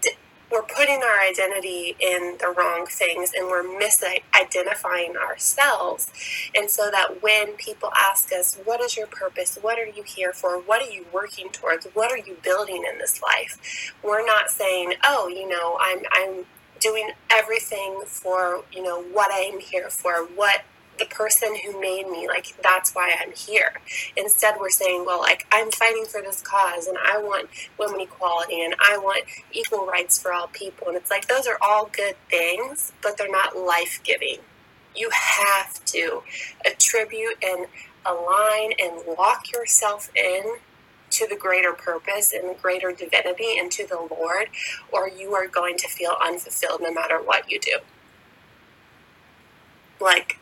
we're 0.50 0.62
putting 0.62 1.02
our 1.02 1.20
identity 1.20 1.96
in 1.98 2.36
the 2.38 2.54
wrong 2.56 2.86
things 2.86 3.32
and 3.36 3.48
we're 3.48 3.64
misidentifying 3.64 5.16
ourselves. 5.16 6.10
And 6.54 6.70
so 6.70 6.90
that 6.90 7.22
when 7.22 7.54
people 7.54 7.90
ask 8.00 8.32
us, 8.32 8.58
What 8.64 8.80
is 8.80 8.96
your 8.96 9.06
purpose? 9.06 9.58
What 9.60 9.78
are 9.78 9.86
you 9.86 10.02
here 10.02 10.32
for? 10.32 10.58
What 10.60 10.82
are 10.82 10.90
you 10.90 11.06
working 11.12 11.48
towards? 11.50 11.86
What 11.94 12.12
are 12.12 12.18
you 12.18 12.36
building 12.42 12.84
in 12.90 12.98
this 12.98 13.20
life? 13.22 13.94
We're 14.02 14.24
not 14.24 14.50
saying, 14.50 14.94
Oh, 15.04 15.28
you 15.28 15.48
know, 15.48 15.78
I'm, 15.80 16.00
I'm 16.12 16.44
doing 16.78 17.10
everything 17.30 18.02
for, 18.06 18.62
you 18.72 18.82
know, 18.82 19.02
what 19.02 19.30
I'm 19.32 19.58
here 19.58 19.88
for, 19.90 20.24
what 20.26 20.62
the 20.98 21.06
person 21.06 21.54
who 21.64 21.80
made 21.80 22.08
me 22.08 22.26
like 22.28 22.54
that's 22.62 22.94
why 22.94 23.14
i'm 23.20 23.32
here. 23.32 23.80
Instead 24.16 24.56
we're 24.58 24.70
saying 24.70 25.04
well 25.06 25.20
like 25.20 25.46
i'm 25.52 25.70
fighting 25.70 26.04
for 26.06 26.20
this 26.22 26.40
cause 26.40 26.86
and 26.86 26.96
i 26.98 27.18
want 27.18 27.48
women 27.78 28.00
equality 28.00 28.62
and 28.62 28.74
i 28.80 28.96
want 28.98 29.24
equal 29.52 29.86
rights 29.86 30.20
for 30.20 30.32
all 30.32 30.48
people. 30.48 30.88
And 30.88 30.96
it's 30.96 31.10
like 31.10 31.28
those 31.28 31.46
are 31.46 31.58
all 31.60 31.90
good 31.92 32.16
things 32.30 32.92
but 33.02 33.16
they're 33.16 33.30
not 33.30 33.56
life-giving. 33.56 34.38
You 34.94 35.10
have 35.12 35.84
to 35.86 36.22
attribute 36.64 37.42
and 37.44 37.66
align 38.04 38.72
and 38.78 39.02
lock 39.18 39.52
yourself 39.52 40.10
in 40.14 40.56
to 41.10 41.26
the 41.26 41.36
greater 41.36 41.72
purpose 41.72 42.32
and 42.32 42.48
the 42.48 42.54
greater 42.54 42.92
divinity 42.92 43.58
and 43.58 43.70
to 43.72 43.86
the 43.86 43.96
lord 43.96 44.48
or 44.92 45.08
you 45.08 45.34
are 45.34 45.46
going 45.46 45.76
to 45.78 45.88
feel 45.88 46.16
unfulfilled 46.24 46.80
no 46.80 46.92
matter 46.92 47.18
what 47.18 47.50
you 47.50 47.58
do. 47.60 47.78
Like 50.00 50.38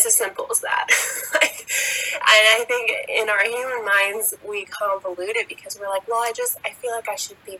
it's 0.00 0.06
as 0.06 0.14
simple 0.14 0.46
as 0.50 0.60
that. 0.60 0.86
and 1.34 2.62
I 2.62 2.64
think 2.66 2.90
in 3.08 3.28
our 3.28 3.44
human 3.44 3.84
minds, 3.84 4.34
we 4.48 4.64
convolute 4.64 5.36
it 5.36 5.48
because 5.48 5.78
we're 5.78 5.90
like, 5.90 6.08
well, 6.08 6.20
I 6.20 6.32
just, 6.34 6.58
I 6.64 6.70
feel 6.70 6.92
like 6.92 7.08
I 7.10 7.16
should 7.16 7.36
be 7.44 7.58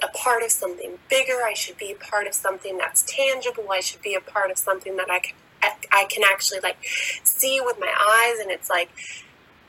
a 0.00 0.08
part 0.08 0.44
of 0.44 0.52
something 0.52 0.98
bigger. 1.10 1.42
I 1.44 1.54
should 1.54 1.76
be 1.76 1.90
a 1.90 1.96
part 1.96 2.28
of 2.28 2.34
something 2.34 2.78
that's 2.78 3.02
tangible. 3.02 3.66
I 3.70 3.80
should 3.80 4.00
be 4.00 4.14
a 4.14 4.20
part 4.20 4.52
of 4.52 4.58
something 4.58 4.96
that 4.96 5.10
I 5.10 5.18
can, 5.18 5.34
I 5.92 6.04
can 6.08 6.22
actually 6.24 6.60
like 6.60 6.76
see 7.24 7.60
with 7.60 7.78
my 7.80 7.92
eyes. 7.92 8.38
And 8.40 8.52
it's 8.52 8.70
like, 8.70 8.90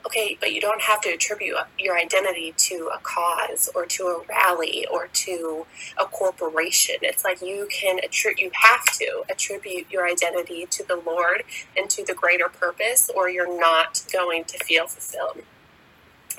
okay, 0.06 0.38
but 0.40 0.54
you 0.54 0.62
don't 0.62 0.82
have 0.82 1.02
to 1.02 1.10
attribute 1.10 1.56
your 1.80 1.98
identity 1.98 2.54
to 2.58 2.90
a 2.94 3.00
cause 3.00 3.70
or 3.74 3.86
to 3.86 4.04
a 4.04 4.22
rally 4.28 4.86
or 4.92 5.08
to 5.08 5.66
a 6.00 6.06
corporation. 6.06 6.96
It's 7.02 7.24
like 7.24 7.42
you 7.42 7.68
can 7.72 8.00
attribute, 8.04 8.40
you 8.40 8.52
have 8.54 8.86
to 8.98 9.24
attribute 9.30 9.90
your 9.92 10.08
identity 10.08 10.66
to 10.72 10.88
the 10.88 11.02
Lord 11.06 11.44
and 11.78 11.90
to 11.90 12.04
the 12.04 12.14
greater 12.14 12.50
purpose, 12.50 13.10
or 13.16 13.30
you're 13.30 13.60
not 13.60 14.04
going 14.12 14.44
to 14.46 14.58
feel 14.60 14.88
fulfilled. 14.88 15.44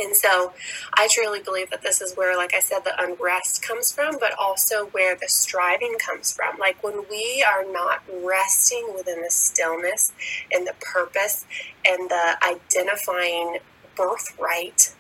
And 0.00 0.14
so 0.14 0.52
I 0.94 1.08
truly 1.10 1.40
believe 1.40 1.70
that 1.70 1.82
this 1.82 2.00
is 2.00 2.14
where, 2.14 2.36
like 2.36 2.54
I 2.54 2.60
said, 2.60 2.80
the 2.84 3.00
unrest 3.02 3.62
comes 3.62 3.92
from, 3.92 4.18
but 4.18 4.32
also 4.38 4.86
where 4.86 5.14
the 5.14 5.28
striving 5.28 5.96
comes 5.98 6.32
from. 6.32 6.58
Like 6.58 6.82
when 6.82 7.04
we 7.10 7.44
are 7.46 7.64
not 7.70 8.02
resting 8.22 8.92
within 8.94 9.22
the 9.22 9.30
stillness 9.30 10.12
and 10.52 10.66
the 10.66 10.74
purpose 10.80 11.44
and 11.84 12.10
the 12.10 12.36
identifying 12.44 13.58
birthright 13.96 14.94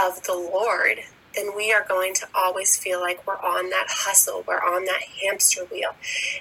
of 0.00 0.22
the 0.24 0.34
Lord, 0.34 1.00
then 1.34 1.56
we 1.56 1.72
are 1.72 1.84
going 1.88 2.14
to 2.14 2.26
always 2.34 2.76
feel 2.76 3.00
like 3.00 3.26
we're 3.26 3.38
on 3.38 3.70
that 3.70 3.86
hustle, 3.88 4.44
we're 4.46 4.62
on 4.62 4.84
that 4.86 5.02
hamster 5.22 5.64
wheel. 5.66 5.90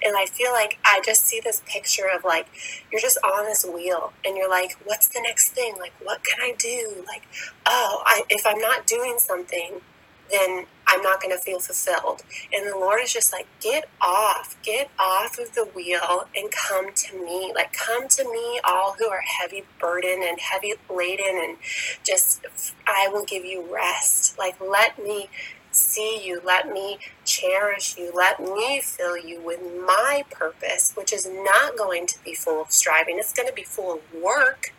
And 0.03 0.15
I 0.17 0.25
feel 0.25 0.51
like 0.51 0.79
I 0.84 1.01
just 1.06 1.25
see 1.25 1.39
this 1.39 1.62
picture 1.65 2.08
of 2.13 2.24
like, 2.24 2.48
you're 2.91 3.01
just 3.01 3.17
on 3.24 3.46
this 3.46 3.65
wheel 3.65 4.13
and 4.25 4.38
you're 4.38 4.50
like, 4.50 4.77
what's 4.86 5.08
the 5.08 5.22
next 5.22 5.50
thing? 5.50 5.75
Like, 5.79 5.94
what 6.01 6.24
can 6.24 6.39
I 6.41 6.53
do? 6.58 7.03
Like, 7.08 7.24
oh, 7.65 8.01
I, 8.06 8.24
if 8.29 8.46
I'm 8.46 8.60
not 8.60 8.88
doing 8.88 9.15
something, 9.17 9.82
then 10.31 10.65
I'm 10.88 11.01
not 11.01 11.22
going 11.22 11.36
to 11.36 11.41
feel 11.41 11.60
fulfilled. 11.60 12.24
And 12.53 12.67
the 12.67 12.77
Lord 12.77 13.01
is 13.01 13.13
just 13.13 13.34
like, 13.34 13.48
get 13.60 13.89
off, 14.01 14.57
get 14.63 14.89
off 14.98 15.38
of 15.38 15.53
the 15.53 15.65
wheel 15.65 16.25
and 16.36 16.50
come 16.51 16.93
to 16.93 17.25
me. 17.25 17.51
Like, 17.53 17.74
come 17.74 18.07
to 18.07 18.24
me, 18.24 18.60
all 18.63 18.96
who 18.98 19.07
are 19.10 19.22
heavy 19.22 19.63
burdened 19.79 20.24
and 20.24 20.39
heavy 20.39 20.74
laden, 20.89 21.41
and 21.43 21.57
just, 22.03 22.46
I 22.88 23.10
will 23.12 23.25
give 23.25 23.43
you 23.43 23.67
rest. 23.74 24.38
Like, 24.38 24.60
let 24.62 25.01
me 25.01 25.29
see 25.72 26.25
you. 26.25 26.41
Let 26.43 26.72
me 26.72 26.98
cherish 27.25 27.98
you. 27.98 28.12
Let 28.13 28.39
me 28.39 28.81
fill 28.81 29.17
you 29.17 29.41
with 29.41 29.62
my 29.62 30.24
purpose, 30.31 30.93
which 30.96 31.13
is 31.13 31.27
not 31.27 31.77
going 31.77 32.07
to 32.07 32.24
be 32.24 32.34
full 32.34 32.62
of 32.62 32.72
striving. 32.72 33.17
It's 33.19 33.34
going 33.34 33.48
to 33.48 33.53
be 33.53 33.63
full 33.63 33.93
of 33.93 34.01
work, 34.13 34.74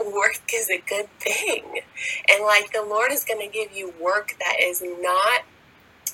work 0.00 0.42
is 0.52 0.70
a 0.70 0.78
good 0.78 1.08
thing. 1.20 1.80
And 2.30 2.44
like 2.44 2.72
the 2.72 2.82
Lord 2.82 3.12
is 3.12 3.24
going 3.24 3.40
to 3.40 3.52
give 3.52 3.76
you 3.76 3.92
work 4.00 4.34
that 4.38 4.56
is 4.60 4.82
not 4.82 5.42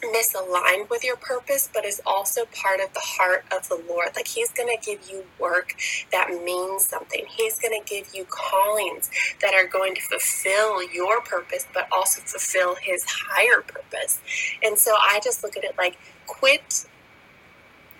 misaligned 0.02 0.88
with 0.88 1.04
your 1.04 1.16
purpose, 1.16 1.68
but 1.72 1.84
is 1.84 2.00
also 2.06 2.46
part 2.46 2.80
of 2.80 2.92
the 2.94 3.02
heart 3.02 3.44
of 3.54 3.68
the 3.68 3.82
Lord. 3.88 4.08
Like 4.16 4.28
He's 4.28 4.50
going 4.50 4.74
to 4.74 4.84
give 4.84 5.10
you 5.10 5.24
work 5.38 5.74
that 6.12 6.30
means 6.44 6.86
something. 6.86 7.24
He's 7.28 7.58
going 7.58 7.78
to 7.78 7.88
give 7.88 8.14
you 8.14 8.26
callings 8.28 9.10
that 9.40 9.54
are 9.54 9.66
going 9.66 9.94
to 9.94 10.00
fulfill 10.00 10.82
your 10.90 11.20
purpose, 11.20 11.66
but 11.72 11.88
also 11.94 12.22
fulfill 12.22 12.76
His 12.76 13.04
higher 13.06 13.62
purpose. 13.62 14.20
And 14.62 14.78
so 14.78 14.94
I 15.00 15.20
just 15.22 15.42
look 15.42 15.56
at 15.56 15.64
it 15.64 15.74
like 15.76 15.98
quit 16.26 16.86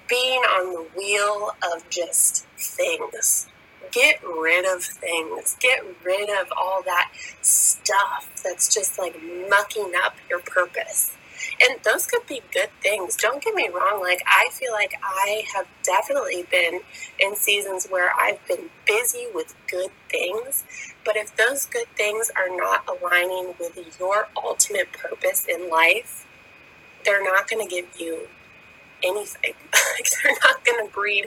being 0.09 0.41
on 0.41 0.73
the 0.73 0.89
wheel 0.97 1.53
of 1.75 1.89
just 1.89 2.47
things 2.57 3.47
get 3.91 4.21
rid 4.25 4.65
of 4.65 4.83
things. 4.83 5.57
Get 5.61 5.85
rid 6.05 6.29
of 6.31 6.53
all 6.57 6.83
that 6.85 7.13
stuff 7.43 8.31
that's 8.43 8.73
just 8.73 8.99
like 8.99 9.17
mucking 9.49 9.93
up 10.05 10.15
your 10.29 10.41
purpose. 10.41 11.17
And 11.63 11.81
those 11.85 12.07
could 12.07 12.27
be 12.27 12.43
good 12.53 12.69
things. 12.83 13.17
Don't 13.17 13.43
get 13.43 13.55
me 13.55 13.69
wrong. 13.69 14.01
Like, 14.01 14.23
I 14.27 14.49
feel 14.53 14.73
like 14.73 14.95
I 15.03 15.45
have 15.55 15.67
definitely 15.83 16.45
been 16.51 16.81
in 17.19 17.35
seasons 17.35 17.87
where 17.89 18.13
I've 18.19 18.47
been 18.47 18.69
busy 18.87 19.27
with 19.35 19.55
good 19.67 19.91
things. 20.11 20.65
But 21.05 21.17
if 21.17 21.35
those 21.37 21.67
good 21.67 21.89
things 21.97 22.31
are 22.37 22.55
not 22.55 22.85
aligning 22.89 23.55
with 23.59 23.99
your 23.99 24.29
ultimate 24.37 24.93
purpose 24.93 25.47
in 25.47 25.71
life, 25.71 26.27
they're 27.05 27.25
not 27.25 27.49
going 27.49 27.67
to 27.67 27.75
give 27.75 27.89
you 27.99 28.29
anything. 29.03 29.55
like 29.73 30.11
they're 30.23 30.37
not 30.43 30.65
going 30.65 30.87
to 30.87 30.93
breed 30.93 31.27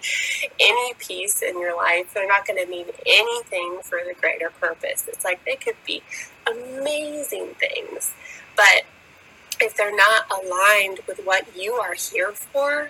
any 0.59 0.93
peace 0.99 1.41
in 1.41 1.59
your 1.59 1.75
life. 1.75 2.13
They're 2.13 2.27
not 2.27 2.45
going 2.47 2.63
to 2.63 2.69
mean 2.69 2.87
anything 3.05 3.79
for 3.83 3.99
the 4.05 4.13
greater 4.19 4.49
purpose. 4.49 5.05
It's 5.07 5.23
like 5.23 5.43
they 5.45 5.55
could 5.55 5.77
be 5.85 6.01
amazing 6.47 7.55
things, 7.59 8.13
but 8.55 8.83
if 9.59 9.75
they're 9.75 9.95
not 9.95 10.25
aligned 10.31 10.99
with 11.07 11.19
what 11.23 11.45
you 11.55 11.73
are 11.73 11.93
here 11.93 12.31
for, 12.31 12.89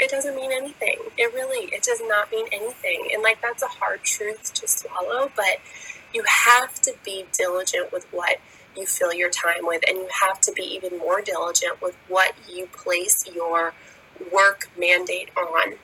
it 0.00 0.10
doesn't 0.10 0.36
mean 0.36 0.52
anything. 0.52 0.96
It 1.16 1.34
really, 1.34 1.72
it 1.72 1.82
does 1.82 2.00
not 2.04 2.30
mean 2.30 2.46
anything. 2.52 3.08
And 3.12 3.22
like 3.22 3.40
that's 3.42 3.62
a 3.62 3.66
hard 3.66 4.02
truth 4.04 4.54
to 4.54 4.68
swallow, 4.68 5.30
but 5.34 5.58
you 6.14 6.24
have 6.46 6.80
to 6.82 6.94
be 7.04 7.26
diligent 7.32 7.92
with 7.92 8.06
what 8.12 8.38
you 8.76 8.86
fill 8.86 9.12
your 9.12 9.30
time 9.30 9.62
with, 9.66 9.82
and 9.88 9.98
you 9.98 10.08
have 10.20 10.40
to 10.42 10.52
be 10.52 10.62
even 10.62 10.98
more 10.98 11.20
diligent 11.20 11.82
with 11.82 11.96
what 12.08 12.34
you 12.48 12.66
place 12.66 13.24
your 13.34 13.74
work 14.32 14.68
mandate 14.78 15.30
on. 15.36 15.74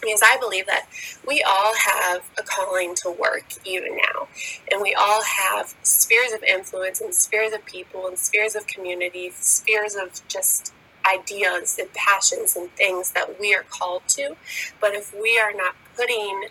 Because 0.00 0.22
I 0.22 0.36
believe 0.38 0.66
that 0.66 0.86
we 1.26 1.42
all 1.42 1.74
have 1.74 2.22
a 2.38 2.42
calling 2.42 2.94
to 3.02 3.10
work 3.10 3.44
even 3.64 3.96
now. 3.96 4.28
And 4.70 4.80
we 4.80 4.94
all 4.94 5.22
have 5.22 5.74
spheres 5.82 6.32
of 6.32 6.42
influence 6.44 7.00
and 7.00 7.12
spheres 7.12 7.52
of 7.52 7.64
people 7.64 8.06
and 8.06 8.16
spheres 8.16 8.54
of 8.54 8.66
community, 8.68 9.30
spheres 9.34 9.96
of 9.96 10.20
just 10.28 10.72
ideas 11.12 11.78
and 11.78 11.92
passions 11.94 12.56
and 12.56 12.70
things 12.72 13.12
that 13.12 13.40
we 13.40 13.54
are 13.54 13.64
called 13.68 14.02
to. 14.08 14.36
But 14.80 14.94
if 14.94 15.14
we 15.14 15.38
are 15.38 15.52
not 15.52 15.74
putting 15.96 16.48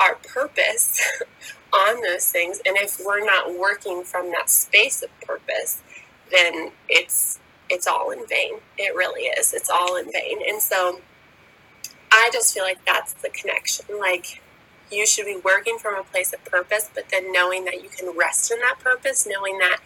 our 0.00 0.16
purpose 0.16 1.00
on 1.72 2.02
those 2.02 2.26
things, 2.26 2.60
and 2.66 2.76
if 2.76 3.00
we're 3.04 3.24
not 3.24 3.58
working 3.58 4.04
from 4.04 4.30
that 4.32 4.50
space 4.50 5.02
of 5.02 5.08
purpose, 5.20 5.82
then 6.30 6.72
it's 6.88 7.38
it's 7.72 7.86
all 7.86 8.10
in 8.10 8.26
vain. 8.28 8.58
It 8.76 8.94
really 8.94 9.22
is. 9.22 9.54
It's 9.54 9.70
all 9.70 9.96
in 9.96 10.12
vain. 10.12 10.38
And 10.46 10.60
so 10.60 11.00
I 12.12 12.28
just 12.32 12.52
feel 12.52 12.64
like 12.64 12.84
that's 12.84 13.14
the 13.14 13.30
connection. 13.30 13.86
Like 13.98 14.42
you 14.90 15.06
should 15.06 15.24
be 15.24 15.40
working 15.42 15.78
from 15.78 15.96
a 15.96 16.04
place 16.04 16.34
of 16.34 16.44
purpose, 16.44 16.90
but 16.94 17.04
then 17.10 17.32
knowing 17.32 17.64
that 17.64 17.82
you 17.82 17.88
can 17.88 18.14
rest 18.16 18.52
in 18.52 18.60
that 18.60 18.78
purpose, 18.78 19.26
knowing 19.26 19.58
that 19.58 19.78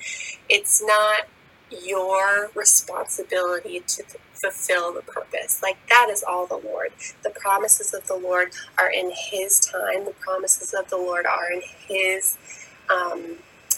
it's 0.49 0.83
not 0.85 1.29
your 1.71 2.51
responsibility 2.57 3.81
to 3.87 4.03
fulfill 4.33 4.93
the 4.93 5.03
purpose. 5.03 5.63
Like 5.63 5.77
that 5.89 6.09
is 6.11 6.25
all 6.29 6.47
the 6.47 6.57
Lord. 6.59 6.91
The 7.23 7.31
promises 7.31 7.95
of 7.95 8.07
the 8.09 8.17
Lord 8.17 8.51
are 8.79 8.91
in 8.91 9.13
His 9.31 9.61
time. 9.61 10.07
The 10.07 10.15
promises 10.19 10.75
of 10.75 10.91
the 10.91 10.97
Lord 10.97 11.25
are 11.25 11.53
in 11.53 11.63
His 11.87 12.37
um, 12.93 13.37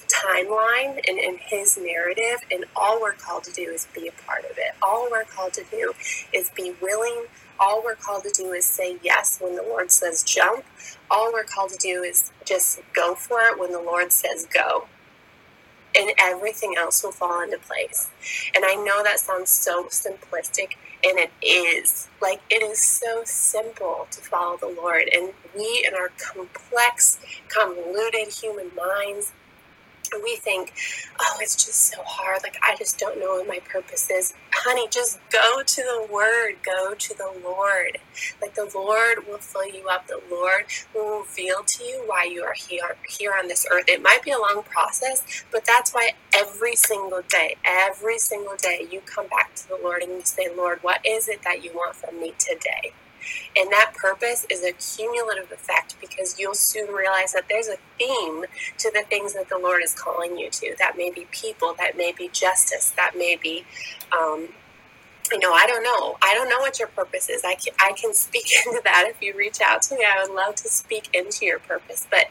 timeline 0.08 1.00
and 1.08 1.18
in 1.18 1.38
His 1.38 1.78
narrative. 1.78 2.40
And 2.50 2.64
all 2.76 3.00
we're 3.00 3.12
called 3.12 3.44
to 3.44 3.52
do 3.52 3.62
is 3.62 3.86
be 3.94 4.08
a 4.08 4.12
part 4.26 4.44
of 4.44 4.52
it. 4.58 4.74
All 4.82 5.08
we're 5.10 5.24
called 5.24 5.52
to 5.54 5.64
do 5.70 5.92
is 6.32 6.50
be 6.56 6.74
willing. 6.80 7.26
All 7.60 7.82
we're 7.84 7.96
called 7.96 8.24
to 8.24 8.30
do 8.30 8.52
is 8.52 8.64
say 8.64 8.98
yes 9.02 9.38
when 9.40 9.56
the 9.56 9.62
Lord 9.62 9.90
says 9.90 10.22
jump. 10.22 10.64
All 11.10 11.32
we're 11.32 11.44
called 11.44 11.70
to 11.70 11.78
do 11.78 12.02
is 12.02 12.30
just 12.44 12.80
go 12.92 13.14
for 13.14 13.40
it 13.42 13.58
when 13.58 13.72
the 13.72 13.80
Lord 13.80 14.12
says 14.12 14.46
go 14.52 14.86
and 15.96 16.12
everything 16.18 16.74
else 16.76 17.02
will 17.02 17.12
fall 17.12 17.42
into 17.42 17.58
place. 17.58 18.10
And 18.54 18.64
I 18.64 18.74
know 18.74 19.02
that 19.02 19.20
sounds 19.20 19.50
so 19.50 19.84
simplistic, 19.84 20.76
and 21.04 21.18
it 21.18 21.30
is. 21.42 22.08
Like, 22.20 22.40
it 22.50 22.62
is 22.62 22.80
so 22.80 23.22
simple 23.24 24.06
to 24.10 24.20
follow 24.20 24.56
the 24.56 24.68
Lord. 24.68 25.04
And 25.12 25.32
we, 25.56 25.84
in 25.86 25.94
our 25.94 26.10
complex, 26.18 27.18
convoluted 27.48 28.28
human 28.28 28.70
minds, 28.76 29.32
we 30.22 30.36
think, 30.36 30.72
oh, 31.20 31.36
it's 31.40 31.54
just 31.54 31.92
so 31.92 32.02
hard. 32.04 32.40
Like, 32.42 32.56
I 32.62 32.76
just 32.76 32.98
don't 32.98 33.18
know 33.18 33.36
what 33.36 33.48
my 33.48 33.60
purpose 33.70 34.10
is. 34.10 34.34
Honey, 34.52 34.86
just 34.90 35.18
go 35.30 35.62
to 35.62 35.82
the 35.82 36.08
Word, 36.12 36.56
go 36.64 36.94
to 36.94 37.16
the 37.16 37.32
Lord. 37.44 37.98
Like, 38.40 38.54
the 38.54 38.70
Lord 38.74 39.26
will 39.26 39.38
fill 39.38 39.66
you 39.66 39.88
up. 39.88 40.06
The 40.06 40.20
Lord 40.30 40.64
will 40.94 41.20
reveal 41.20 41.62
to 41.64 41.84
you 41.84 42.02
why 42.06 42.24
you 42.24 42.42
are 42.42 42.54
here, 42.54 42.96
here 43.08 43.34
on 43.38 43.48
this 43.48 43.66
earth. 43.70 43.84
It 43.88 44.02
might 44.02 44.22
be 44.22 44.30
a 44.30 44.38
long 44.38 44.62
process, 44.64 45.44
but 45.52 45.64
that's 45.64 45.92
why 45.92 46.12
every 46.34 46.76
single 46.76 47.22
day, 47.28 47.56
every 47.64 48.18
single 48.18 48.56
day, 48.56 48.86
you 48.90 49.00
come 49.02 49.28
back 49.28 49.54
to 49.56 49.68
the 49.68 49.78
Lord 49.82 50.02
and 50.02 50.12
you 50.12 50.22
say, 50.24 50.48
Lord, 50.56 50.82
what 50.82 51.00
is 51.04 51.28
it 51.28 51.42
that 51.44 51.64
you 51.64 51.72
want 51.72 51.96
from 51.96 52.20
me 52.20 52.34
today? 52.38 52.92
And 53.56 53.70
that 53.70 53.94
purpose 53.94 54.46
is 54.50 54.64
a 54.64 54.72
cumulative 54.72 55.50
effect 55.52 55.96
because 56.00 56.38
you'll 56.38 56.54
soon 56.54 56.92
realize 56.92 57.32
that 57.32 57.44
there's 57.48 57.68
a 57.68 57.76
theme 57.98 58.44
to 58.78 58.90
the 58.92 59.04
things 59.08 59.34
that 59.34 59.48
the 59.48 59.58
Lord 59.58 59.82
is 59.82 59.94
calling 59.94 60.38
you 60.38 60.50
to. 60.50 60.74
That 60.78 60.96
may 60.96 61.10
be 61.10 61.26
people, 61.30 61.74
that 61.78 61.96
may 61.96 62.12
be 62.12 62.28
justice, 62.28 62.92
that 62.96 63.16
may 63.16 63.36
be. 63.36 63.64
Um, 64.12 64.48
you 65.30 65.38
know, 65.40 65.52
I 65.52 65.66
don't 65.66 65.82
know. 65.82 66.16
I 66.22 66.34
don't 66.34 66.48
know 66.48 66.58
what 66.60 66.78
your 66.78 66.88
purpose 66.88 67.28
is. 67.28 67.42
I 67.44 67.54
can, 67.54 67.74
I 67.78 67.92
can 67.92 68.14
speak 68.14 68.46
into 68.66 68.80
that 68.84 69.06
if 69.08 69.20
you 69.22 69.36
reach 69.36 69.60
out 69.60 69.82
to 69.82 69.94
me. 69.96 70.04
I 70.04 70.22
would 70.22 70.34
love 70.34 70.54
to 70.56 70.68
speak 70.68 71.10
into 71.12 71.44
your 71.44 71.58
purpose. 71.58 72.06
But 72.10 72.26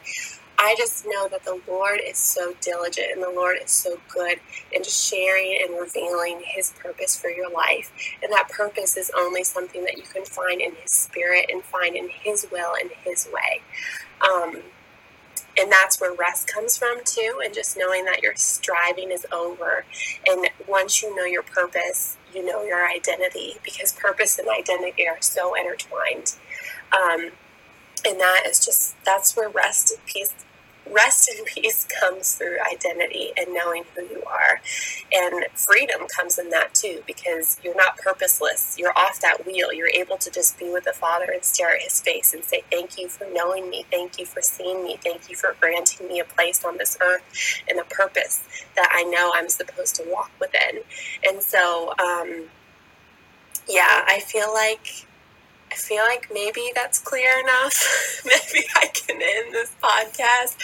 I 0.59 0.75
just 0.77 1.05
know 1.05 1.27
that 1.29 1.43
the 1.43 1.61
Lord 1.67 1.99
is 2.05 2.17
so 2.17 2.53
diligent 2.61 3.07
and 3.13 3.21
the 3.21 3.29
Lord 3.29 3.57
is 3.63 3.71
so 3.71 3.99
good 4.09 4.39
in 4.71 4.83
just 4.83 5.09
sharing 5.09 5.59
and 5.61 5.79
revealing 5.79 6.41
His 6.43 6.73
purpose 6.81 7.15
for 7.15 7.29
your 7.29 7.49
life. 7.51 7.91
And 8.23 8.31
that 8.31 8.49
purpose 8.49 8.97
is 8.97 9.11
only 9.15 9.43
something 9.43 9.83
that 9.83 9.97
you 9.97 10.03
can 10.03 10.25
find 10.25 10.59
in 10.61 10.73
His 10.81 10.91
Spirit 10.91 11.47
and 11.51 11.63
find 11.63 11.95
in 11.95 12.09
His 12.09 12.47
will 12.51 12.73
and 12.81 12.89
His 13.03 13.27
way. 13.31 13.61
Um, 14.27 14.63
and 15.59 15.71
that's 15.71 15.99
where 15.99 16.13
rest 16.13 16.47
comes 16.47 16.77
from 16.77 16.99
too 17.03 17.41
and 17.43 17.53
just 17.53 17.77
knowing 17.77 18.05
that 18.05 18.21
your 18.21 18.35
striving 18.35 19.11
is 19.11 19.25
over 19.31 19.85
and 20.27 20.47
once 20.67 21.01
you 21.01 21.15
know 21.15 21.25
your 21.25 21.43
purpose 21.43 22.17
you 22.33 22.45
know 22.45 22.63
your 22.63 22.87
identity 22.87 23.55
because 23.63 23.93
purpose 23.93 24.37
and 24.37 24.47
identity 24.47 25.07
are 25.07 25.17
so 25.21 25.55
intertwined 25.55 26.35
um, 26.93 27.31
and 28.05 28.19
that 28.19 28.43
is 28.47 28.63
just 28.63 28.95
that's 29.03 29.35
where 29.35 29.49
rest 29.49 29.91
and 29.91 30.05
peace 30.05 30.33
rest 30.93 31.29
and 31.35 31.45
peace 31.45 31.87
comes 31.99 32.35
through 32.35 32.57
identity 32.73 33.31
and 33.37 33.53
knowing 33.53 33.83
who 33.95 34.03
you 34.03 34.23
are. 34.25 34.61
And 35.13 35.45
freedom 35.53 36.07
comes 36.15 36.37
in 36.37 36.49
that 36.51 36.73
too, 36.73 37.03
because 37.07 37.57
you're 37.63 37.75
not 37.75 37.97
purposeless. 37.97 38.75
You're 38.77 38.97
off 38.97 39.21
that 39.21 39.45
wheel. 39.45 39.73
You're 39.73 39.89
able 39.89 40.17
to 40.17 40.31
just 40.31 40.57
be 40.59 40.69
with 40.71 40.85
the 40.85 40.93
Father 40.93 41.31
and 41.31 41.43
stare 41.43 41.75
at 41.75 41.81
his 41.81 42.01
face 42.01 42.33
and 42.33 42.43
say, 42.43 42.63
Thank 42.71 42.97
you 42.97 43.07
for 43.09 43.27
knowing 43.33 43.69
me. 43.69 43.85
Thank 43.91 44.19
you 44.19 44.25
for 44.25 44.41
seeing 44.41 44.83
me. 44.83 44.97
Thank 45.03 45.29
you 45.29 45.35
for 45.35 45.55
granting 45.59 46.07
me 46.07 46.19
a 46.19 46.25
place 46.25 46.63
on 46.65 46.77
this 46.77 46.97
earth 47.01 47.23
and 47.69 47.79
a 47.79 47.83
purpose 47.85 48.43
that 48.75 48.89
I 48.91 49.03
know 49.03 49.31
I'm 49.35 49.49
supposed 49.49 49.95
to 49.97 50.03
walk 50.07 50.31
within. 50.39 50.81
And 51.27 51.41
so, 51.41 51.93
um, 51.99 52.45
yeah, 53.67 54.03
I 54.07 54.19
feel 54.19 54.53
like 54.53 55.06
feel 55.77 56.03
like 56.03 56.29
maybe 56.33 56.71
that's 56.75 56.99
clear 56.99 57.39
enough. 57.39 58.21
maybe 58.25 58.65
I 58.75 58.87
can 58.87 59.21
end 59.21 59.53
this 59.53 59.73
podcast. 59.81 60.57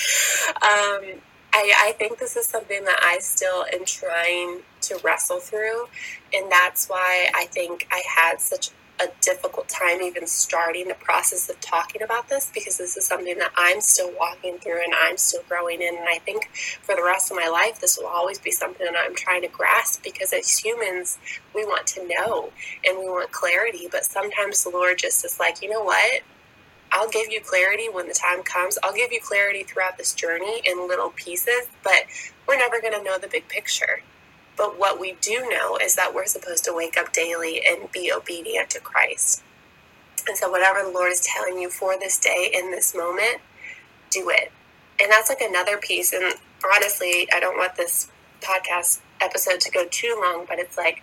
Um, 0.55 1.21
I, 1.53 1.73
I 1.77 1.91
think 1.97 2.17
this 2.17 2.35
is 2.35 2.47
something 2.47 2.83
that 2.85 2.99
I 3.03 3.19
still 3.19 3.65
am 3.71 3.85
trying 3.85 4.61
to 4.81 4.99
wrestle 5.03 5.39
through. 5.39 5.87
And 6.33 6.51
that's 6.51 6.87
why 6.87 7.29
I 7.35 7.45
think 7.45 7.87
I 7.91 8.01
had 8.07 8.41
such 8.41 8.71
a 9.03 9.11
difficult 9.21 9.67
time 9.67 10.01
even 10.01 10.25
starting 10.25 10.87
the 10.87 10.93
process 10.95 11.49
of 11.49 11.59
talking 11.59 12.01
about 12.01 12.29
this 12.29 12.49
because 12.53 12.77
this 12.77 12.95
is 12.95 13.05
something 13.05 13.37
that 13.37 13.51
I'm 13.55 13.81
still 13.81 14.11
walking 14.17 14.57
through 14.59 14.83
and 14.83 14.93
I'm 14.95 15.17
still 15.17 15.43
growing 15.49 15.81
in. 15.81 15.95
And 15.95 16.07
I 16.07 16.19
think 16.19 16.49
for 16.81 16.95
the 16.95 17.03
rest 17.03 17.31
of 17.31 17.37
my 17.37 17.47
life, 17.47 17.79
this 17.79 17.97
will 17.97 18.07
always 18.07 18.39
be 18.39 18.51
something 18.51 18.85
that 18.85 18.95
I'm 18.97 19.15
trying 19.15 19.41
to 19.41 19.47
grasp 19.47 20.03
because 20.03 20.33
as 20.33 20.57
humans, 20.57 21.17
we 21.53 21.65
want 21.65 21.87
to 21.87 22.07
know 22.07 22.51
and 22.85 22.97
we 22.97 23.05
want 23.05 23.31
clarity. 23.31 23.87
But 23.91 24.05
sometimes 24.05 24.63
the 24.63 24.69
Lord 24.69 24.97
just 24.97 25.25
is 25.25 25.39
like, 25.39 25.61
you 25.61 25.69
know 25.69 25.83
what? 25.83 26.21
I'll 26.91 27.09
give 27.09 27.31
you 27.31 27.41
clarity 27.41 27.89
when 27.91 28.07
the 28.07 28.13
time 28.13 28.43
comes. 28.43 28.77
I'll 28.83 28.93
give 28.93 29.11
you 29.11 29.19
clarity 29.19 29.63
throughout 29.63 29.97
this 29.97 30.13
journey 30.13 30.61
in 30.63 30.87
little 30.87 31.09
pieces, 31.09 31.67
but 31.83 32.05
we're 32.47 32.57
never 32.57 32.79
going 32.79 32.93
to 32.93 33.03
know 33.03 33.17
the 33.17 33.27
big 33.27 33.47
picture. 33.47 34.01
But 34.55 34.77
what 34.77 34.99
we 34.99 35.13
do 35.21 35.47
know 35.49 35.77
is 35.77 35.95
that 35.95 36.13
we're 36.13 36.25
supposed 36.25 36.63
to 36.65 36.73
wake 36.73 36.97
up 36.97 37.11
daily 37.11 37.61
and 37.65 37.91
be 37.91 38.11
obedient 38.11 38.69
to 38.71 38.79
Christ. 38.79 39.43
And 40.27 40.37
so, 40.37 40.49
whatever 40.49 40.83
the 40.83 40.91
Lord 40.91 41.11
is 41.11 41.21
telling 41.21 41.57
you 41.57 41.69
for 41.69 41.97
this 41.99 42.17
day 42.17 42.51
in 42.53 42.71
this 42.71 42.95
moment, 42.95 43.41
do 44.09 44.29
it. 44.29 44.51
And 45.01 45.11
that's 45.11 45.29
like 45.29 45.41
another 45.41 45.77
piece. 45.77 46.13
And 46.13 46.33
honestly, 46.73 47.27
I 47.33 47.39
don't 47.39 47.57
want 47.57 47.75
this 47.75 48.09
podcast 48.41 49.01
episode 49.21 49.59
to 49.61 49.71
go 49.71 49.85
too 49.89 50.17
long, 50.21 50.45
but 50.47 50.59
it's 50.59 50.77
like 50.77 51.01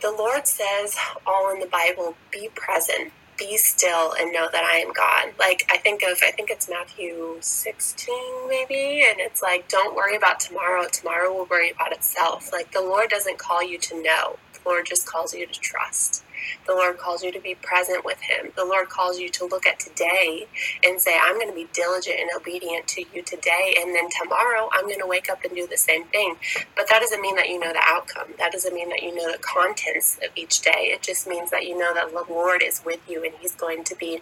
the 0.00 0.10
Lord 0.10 0.46
says 0.46 0.96
all 1.26 1.52
in 1.52 1.60
the 1.60 1.66
Bible 1.66 2.16
be 2.30 2.50
present 2.54 3.12
be 3.36 3.56
still 3.56 4.14
and 4.18 4.32
know 4.32 4.48
that 4.52 4.64
I 4.64 4.78
am 4.78 4.92
God. 4.92 5.34
Like 5.38 5.66
I 5.70 5.78
think 5.78 6.02
of 6.02 6.18
I 6.22 6.30
think 6.30 6.50
it's 6.50 6.68
Matthew 6.68 7.38
16 7.40 8.14
maybe 8.48 9.04
and 9.08 9.20
it's 9.20 9.42
like 9.42 9.68
don't 9.68 9.94
worry 9.94 10.16
about 10.16 10.40
tomorrow. 10.40 10.86
Tomorrow 10.90 11.32
will 11.32 11.46
worry 11.46 11.70
about 11.70 11.92
itself. 11.92 12.52
Like 12.52 12.72
the 12.72 12.80
Lord 12.80 13.10
doesn't 13.10 13.38
call 13.38 13.62
you 13.62 13.78
to 13.78 14.02
know. 14.02 14.36
Lord 14.66 14.86
just 14.86 15.06
calls 15.06 15.34
you 15.34 15.46
to 15.46 15.60
trust. 15.60 16.24
The 16.66 16.74
Lord 16.74 16.98
calls 16.98 17.22
you 17.22 17.32
to 17.32 17.40
be 17.40 17.54
present 17.54 18.04
with 18.04 18.20
Him. 18.20 18.52
The 18.56 18.64
Lord 18.64 18.88
calls 18.88 19.18
you 19.18 19.28
to 19.30 19.46
look 19.46 19.66
at 19.66 19.80
today 19.80 20.46
and 20.84 21.00
say, 21.00 21.18
I'm 21.20 21.36
going 21.36 21.48
to 21.48 21.54
be 21.54 21.68
diligent 21.72 22.20
and 22.20 22.30
obedient 22.36 22.88
to 22.88 23.04
you 23.14 23.22
today. 23.22 23.76
And 23.78 23.94
then 23.94 24.08
tomorrow, 24.10 24.68
I'm 24.72 24.86
going 24.86 25.00
to 25.00 25.06
wake 25.06 25.30
up 25.30 25.44
and 25.44 25.54
do 25.54 25.66
the 25.66 25.76
same 25.78 26.04
thing. 26.06 26.36
But 26.76 26.88
that 26.88 27.00
doesn't 27.00 27.20
mean 27.20 27.36
that 27.36 27.48
you 27.48 27.58
know 27.58 27.72
the 27.72 27.82
outcome. 27.82 28.28
That 28.38 28.52
doesn't 28.52 28.74
mean 28.74 28.88
that 28.90 29.02
you 29.02 29.14
know 29.14 29.30
the 29.32 29.38
contents 29.38 30.18
of 30.22 30.30
each 30.36 30.60
day. 30.60 30.90
It 30.92 31.02
just 31.02 31.26
means 31.26 31.50
that 31.50 31.64
you 31.64 31.78
know 31.78 31.94
that 31.94 32.12
the 32.12 32.32
Lord 32.32 32.62
is 32.62 32.82
with 32.84 33.00
you 33.08 33.24
and 33.24 33.34
He's 33.40 33.54
going 33.54 33.84
to 33.84 33.96
be 33.96 34.20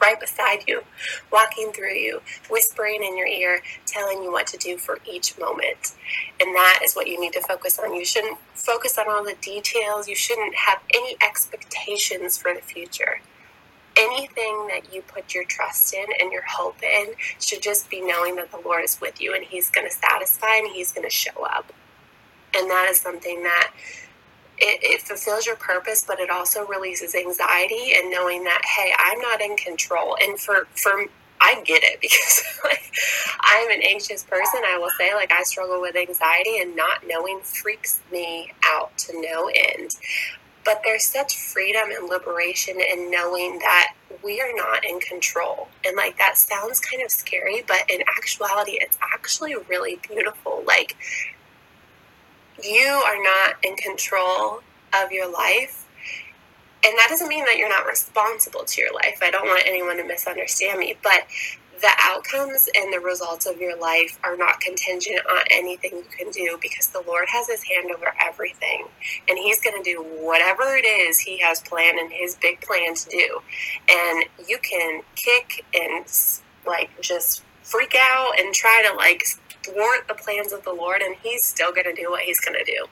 right 0.00 0.18
beside 0.18 0.60
you, 0.66 0.82
walking 1.32 1.72
through 1.72 1.94
you, 1.94 2.20
whispering 2.50 3.02
in 3.02 3.16
your 3.16 3.26
ear, 3.26 3.60
telling 3.86 4.22
you 4.22 4.30
what 4.30 4.46
to 4.48 4.56
do 4.56 4.76
for 4.76 4.98
each 5.10 5.38
moment. 5.38 5.94
And 6.40 6.54
that 6.54 6.80
is 6.84 6.94
what 6.94 7.08
you 7.08 7.20
need 7.20 7.32
to 7.34 7.40
focus 7.40 7.78
on. 7.78 7.94
You 7.94 8.04
shouldn't 8.04 8.38
focus 8.54 8.98
on 8.98 9.08
all 9.08 9.24
the 9.24 9.36
details, 9.40 10.08
you 10.08 10.16
shouldn't 10.16 10.54
have 10.54 10.80
any 10.94 11.16
expectations 11.22 12.38
for 12.38 12.54
the 12.54 12.60
future. 12.60 13.20
Anything 13.96 14.68
that 14.68 14.94
you 14.94 15.02
put 15.02 15.34
your 15.34 15.44
trust 15.44 15.92
in 15.92 16.04
and 16.20 16.30
your 16.30 16.44
hope 16.46 16.80
in 16.82 17.14
should 17.40 17.62
just 17.62 17.90
be 17.90 18.00
knowing 18.00 18.36
that 18.36 18.52
the 18.52 18.60
Lord 18.64 18.84
is 18.84 19.00
with 19.00 19.20
you 19.20 19.34
and 19.34 19.44
He's 19.44 19.70
going 19.70 19.88
to 19.88 19.92
satisfy 19.92 20.56
and 20.56 20.68
He's 20.68 20.92
going 20.92 21.08
to 21.08 21.14
show 21.14 21.44
up. 21.44 21.72
And 22.54 22.70
that 22.70 22.88
is 22.90 23.00
something 23.00 23.42
that 23.42 23.72
it, 24.60 24.80
it 24.82 25.02
fulfills 25.02 25.46
your 25.46 25.56
purpose, 25.56 26.04
but 26.06 26.20
it 26.20 26.30
also 26.30 26.66
releases 26.66 27.14
anxiety 27.14 27.94
and 27.96 28.10
knowing 28.10 28.44
that, 28.44 28.62
hey, 28.64 28.92
I'm 28.98 29.20
not 29.20 29.40
in 29.40 29.56
control. 29.56 30.16
And 30.20 30.38
for, 30.38 30.66
for 30.74 31.06
I 31.40 31.60
get 31.64 31.82
it 31.82 32.00
because 32.00 32.44
like 32.64 32.92
I'm 33.40 33.70
an 33.70 33.82
anxious 33.82 34.24
person. 34.24 34.60
I 34.66 34.78
will 34.78 34.90
say 34.98 35.14
like 35.14 35.32
I 35.32 35.42
struggle 35.42 35.80
with 35.80 35.96
anxiety 35.96 36.58
and 36.60 36.76
not 36.76 37.06
knowing 37.06 37.40
freaks 37.40 38.00
me 38.12 38.52
out 38.64 38.96
to 38.98 39.20
no 39.20 39.50
end. 39.54 39.96
But 40.64 40.82
there's 40.84 41.04
such 41.04 41.36
freedom 41.36 41.84
and 41.96 42.08
liberation 42.10 42.78
in 42.78 43.10
knowing 43.10 43.58
that 43.60 43.94
we 44.22 44.40
are 44.40 44.52
not 44.54 44.84
in 44.84 45.00
control. 45.00 45.68
And 45.84 45.96
like 45.96 46.18
that 46.18 46.36
sounds 46.36 46.80
kind 46.80 47.02
of 47.02 47.10
scary, 47.10 47.64
but 47.66 47.88
in 47.88 48.02
actuality 48.18 48.78
it's 48.80 48.98
actually 49.00 49.54
really 49.68 49.98
beautiful. 50.06 50.62
Like 50.66 50.96
you 52.62 53.02
are 53.06 53.22
not 53.22 53.56
in 53.62 53.76
control 53.76 54.60
of 54.94 55.12
your 55.12 55.30
life. 55.30 55.84
And 56.84 56.96
that 56.96 57.08
doesn't 57.08 57.28
mean 57.28 57.44
that 57.44 57.58
you're 57.58 57.68
not 57.68 57.86
responsible 57.86 58.64
to 58.64 58.80
your 58.80 58.94
life. 58.94 59.18
I 59.22 59.30
don't 59.30 59.46
want 59.46 59.64
anyone 59.66 59.96
to 59.96 60.04
misunderstand 60.04 60.78
me, 60.78 60.96
but 61.02 61.26
the 61.80 61.90
outcomes 62.02 62.68
and 62.74 62.92
the 62.92 63.00
results 63.00 63.46
of 63.46 63.60
your 63.60 63.78
life 63.78 64.18
are 64.24 64.36
not 64.36 64.60
contingent 64.60 65.20
on 65.30 65.38
anything 65.50 65.92
you 65.92 66.04
can 66.16 66.30
do 66.30 66.58
because 66.60 66.88
the 66.88 67.02
Lord 67.06 67.26
has 67.28 67.48
his 67.48 67.62
hand 67.62 67.90
over 67.94 68.12
everything. 68.20 68.86
And 69.28 69.38
he's 69.38 69.60
going 69.60 69.80
to 69.82 69.88
do 69.88 70.02
whatever 70.02 70.76
it 70.76 70.84
is 70.84 71.18
he 71.18 71.38
has 71.38 71.60
planned 71.60 71.98
and 71.98 72.12
his 72.12 72.36
big 72.36 72.60
plan 72.60 72.94
to 72.94 73.08
do. 73.10 73.40
And 73.90 74.24
you 74.48 74.58
can 74.58 75.02
kick 75.14 75.64
and 75.74 76.04
like 76.66 76.90
just 77.00 77.42
freak 77.62 77.94
out 77.98 78.38
and 78.38 78.54
try 78.54 78.84
to 78.88 78.96
like 78.96 79.24
thwart 79.72 80.08
the 80.08 80.14
plans 80.14 80.52
of 80.52 80.64
the 80.64 80.72
Lord, 80.72 81.02
and 81.02 81.16
He's 81.22 81.44
still 81.44 81.72
going 81.72 81.84
to 81.84 81.94
do 81.94 82.10
what 82.10 82.22
He's 82.22 82.40
going 82.40 82.58
to 82.58 82.64
do. 82.64 82.86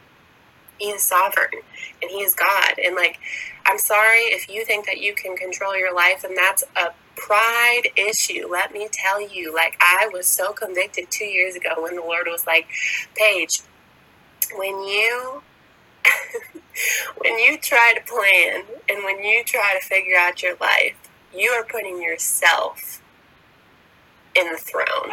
He 0.78 0.90
is 0.90 1.02
sovereign 1.02 1.62
and 2.02 2.10
He 2.10 2.18
is 2.18 2.34
God. 2.34 2.74
And 2.82 2.94
like, 2.94 3.18
I'm 3.64 3.78
sorry 3.78 4.20
if 4.20 4.48
you 4.48 4.64
think 4.64 4.86
that 4.86 5.00
you 5.00 5.14
can 5.14 5.36
control 5.36 5.76
your 5.76 5.94
life, 5.94 6.24
and 6.24 6.36
that's 6.36 6.64
a 6.76 6.90
pride 7.16 7.88
issue. 7.96 8.46
Let 8.50 8.72
me 8.72 8.88
tell 8.92 9.26
you, 9.26 9.54
like, 9.54 9.76
I 9.80 10.08
was 10.12 10.26
so 10.26 10.52
convicted 10.52 11.10
two 11.10 11.24
years 11.24 11.56
ago 11.56 11.70
when 11.78 11.96
the 11.96 12.02
Lord 12.02 12.26
was 12.26 12.46
like, 12.46 12.68
Paige, 13.14 13.60
when 14.56 14.82
you. 14.82 15.42
when 17.18 17.36
you 17.38 17.58
try 17.58 17.94
to 17.96 18.12
plan 18.12 18.62
and 18.88 19.02
when 19.04 19.24
you 19.24 19.42
try 19.42 19.76
to 19.76 19.84
figure 19.84 20.16
out 20.16 20.40
your 20.40 20.54
life, 20.60 20.94
you 21.34 21.50
are 21.50 21.64
putting 21.64 22.00
yourself 22.00 23.02
in 24.36 24.52
the 24.52 24.58
throne 24.58 25.10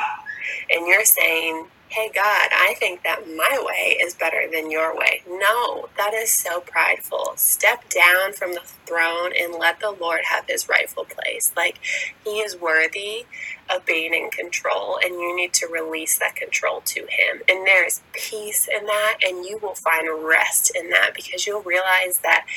and 0.71 0.88
you're 0.88 1.06
saying, 1.06 1.67
hey, 1.93 2.10
God, 2.13 2.49
I 2.51 2.73
think 2.79 3.03
that 3.03 3.27
my 3.27 3.63
way 3.63 3.97
is 4.01 4.15
better 4.15 4.49
than 4.51 4.71
your 4.71 4.97
way. 4.97 5.21
No, 5.29 5.89
that 5.95 6.12
is 6.15 6.32
so 6.32 6.60
prideful. 6.60 7.34
Step 7.36 7.88
down 7.89 8.34
from 8.34 8.53
the 8.53 8.63
throne 8.88 9.32
and 9.39 9.53
let 9.53 9.79
the 9.79 9.91
Lord 9.91 10.21
have 10.23 10.45
his 10.47 10.67
rightful 10.67 11.06
place. 11.06 11.53
Like, 11.56 11.77
he 12.23 12.39
is 12.39 12.60
worthy 12.60 13.27
of 13.69 13.86
being 13.86 14.15
in 14.15 14.32
control, 14.32 14.97
and 15.03 15.13
you 15.13 15.36
need 15.36 15.53
to 15.53 15.67
release 15.67 16.17
that 16.17 16.36
control 16.36 16.82
to 16.86 17.01
him. 17.01 17.41
And 17.47 17.67
there's 17.67 18.01
peace 18.12 18.67
in 18.67 18.88
that, 18.88 19.17
and 19.23 19.45
you 19.45 19.60
will 19.60 19.75
find 19.75 20.08
rest 20.25 20.71
in 20.75 20.89
that 20.89 21.12
because 21.13 21.45
you'll 21.45 21.62
realize 21.62 22.17
that 22.23 22.47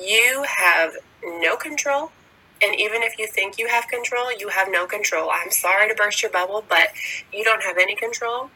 you 0.00 0.44
have 0.58 0.94
no 1.22 1.56
control 1.56 2.10
and 2.62 2.78
even 2.78 3.02
if 3.02 3.18
you 3.18 3.26
think 3.26 3.58
you 3.58 3.68
have 3.68 3.88
control, 3.88 4.32
you 4.38 4.48
have 4.48 4.68
no 4.70 4.86
control. 4.86 5.30
I'm 5.32 5.50
sorry 5.50 5.88
to 5.88 5.94
burst 5.94 6.22
your 6.22 6.30
bubble, 6.30 6.64
but 6.68 6.88
you 7.32 7.42
don't 7.42 7.62
have 7.62 7.76
any 7.78 7.96
control. 7.96 8.50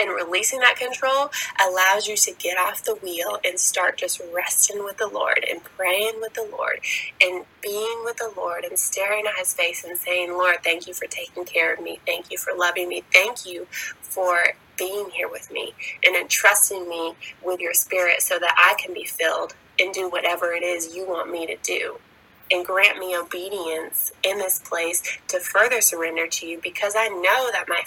And 0.00 0.10
releasing 0.10 0.60
that 0.60 0.76
control 0.76 1.30
allows 1.60 2.06
you 2.06 2.16
to 2.16 2.32
get 2.38 2.56
off 2.56 2.84
the 2.84 2.94
wheel 2.96 3.38
and 3.44 3.58
start 3.58 3.96
just 3.96 4.20
resting 4.32 4.84
with 4.84 4.98
the 4.98 5.08
Lord 5.08 5.44
and 5.50 5.64
praying 5.64 6.20
with 6.20 6.34
the 6.34 6.48
Lord 6.52 6.80
and 7.20 7.44
being 7.62 8.02
with 8.04 8.16
the 8.18 8.30
Lord 8.36 8.64
and 8.64 8.78
staring 8.78 9.24
at 9.26 9.38
His 9.38 9.54
face 9.54 9.84
and 9.84 9.98
saying, 9.98 10.30
Lord, 10.32 10.58
thank 10.62 10.86
you 10.86 10.94
for 10.94 11.06
taking 11.06 11.44
care 11.44 11.74
of 11.74 11.80
me. 11.82 11.98
Thank 12.06 12.30
you 12.30 12.38
for 12.38 12.52
loving 12.56 12.88
me. 12.88 13.02
Thank 13.12 13.44
you 13.44 13.66
for 14.00 14.38
being 14.76 15.10
here 15.10 15.28
with 15.28 15.50
me 15.50 15.74
and 16.04 16.14
entrusting 16.14 16.88
me 16.88 17.14
with 17.44 17.58
your 17.58 17.74
spirit 17.74 18.22
so 18.22 18.38
that 18.38 18.54
I 18.56 18.80
can 18.80 18.94
be 18.94 19.04
filled 19.04 19.56
and 19.80 19.92
do 19.92 20.08
whatever 20.08 20.52
it 20.52 20.62
is 20.62 20.94
you 20.94 21.08
want 21.08 21.32
me 21.32 21.46
to 21.46 21.56
do 21.62 21.98
and 22.50 22.64
grant 22.64 22.98
me 22.98 23.16
obedience 23.16 24.12
in 24.22 24.38
this 24.38 24.58
place 24.58 25.02
to 25.28 25.40
further 25.40 25.80
surrender 25.80 26.26
to 26.26 26.46
you 26.46 26.60
because 26.62 26.94
I 26.96 27.08
know 27.08 27.50
that 27.52 27.66
my 27.68 27.82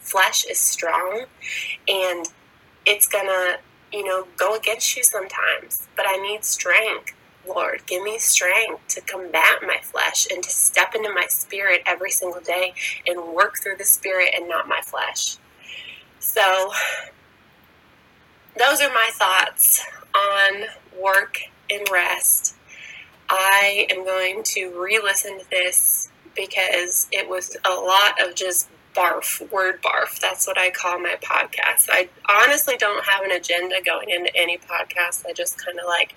flesh 0.00 0.44
is 0.44 0.58
strong 0.58 1.26
and 1.88 2.26
it's 2.86 3.06
gonna, 3.06 3.58
you 3.92 4.04
know, 4.04 4.26
go 4.36 4.54
against 4.54 4.96
you 4.96 5.02
sometimes. 5.02 5.88
But 5.96 6.06
I 6.08 6.16
need 6.16 6.44
strength. 6.44 7.12
Lord, 7.46 7.82
give 7.86 8.02
me 8.02 8.18
strength 8.18 8.88
to 8.88 9.00
combat 9.02 9.58
my 9.62 9.78
flesh 9.82 10.26
and 10.32 10.42
to 10.42 10.50
step 10.50 10.94
into 10.94 11.12
my 11.12 11.26
spirit 11.28 11.82
every 11.86 12.10
single 12.10 12.40
day 12.40 12.74
and 13.06 13.34
work 13.34 13.56
through 13.62 13.76
the 13.76 13.84
spirit 13.84 14.34
and 14.36 14.48
not 14.48 14.66
my 14.66 14.80
flesh. 14.82 15.36
So, 16.18 16.72
those 18.58 18.80
are 18.80 18.88
my 18.88 19.10
thoughts 19.12 19.84
on 20.14 20.64
work 21.00 21.38
and 21.70 21.86
rest. 21.92 22.56
I 23.28 23.86
am 23.90 24.04
going 24.04 24.42
to 24.44 24.80
re 24.80 25.00
listen 25.02 25.38
to 25.38 25.50
this 25.50 26.08
because 26.34 27.08
it 27.12 27.28
was 27.28 27.56
a 27.64 27.70
lot 27.70 28.20
of 28.22 28.34
just 28.34 28.68
barf, 28.94 29.50
word 29.50 29.82
barf. 29.82 30.18
That's 30.20 30.46
what 30.46 30.58
I 30.58 30.70
call 30.70 30.98
my 30.98 31.16
podcast. 31.22 31.88
I 31.90 32.08
honestly 32.28 32.76
don't 32.76 33.04
have 33.04 33.24
an 33.24 33.32
agenda 33.32 33.76
going 33.84 34.10
into 34.10 34.34
any 34.36 34.58
podcast. 34.58 35.26
I 35.26 35.32
just 35.32 35.62
kind 35.64 35.78
of 35.78 35.86
like 35.86 36.14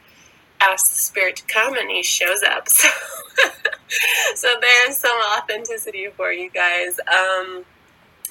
ask 0.61 0.89
the 0.89 0.99
spirit 0.99 1.37
to 1.37 1.43
come 1.45 1.77
and 1.77 1.89
he 1.89 2.03
shows 2.03 2.43
up. 2.43 2.67
So, 3.39 3.47
so 4.35 4.47
there's 4.61 4.97
some 4.97 5.17
authenticity 5.35 6.09
for 6.15 6.31
you 6.31 6.49
guys. 6.51 6.99
Um, 7.07 7.65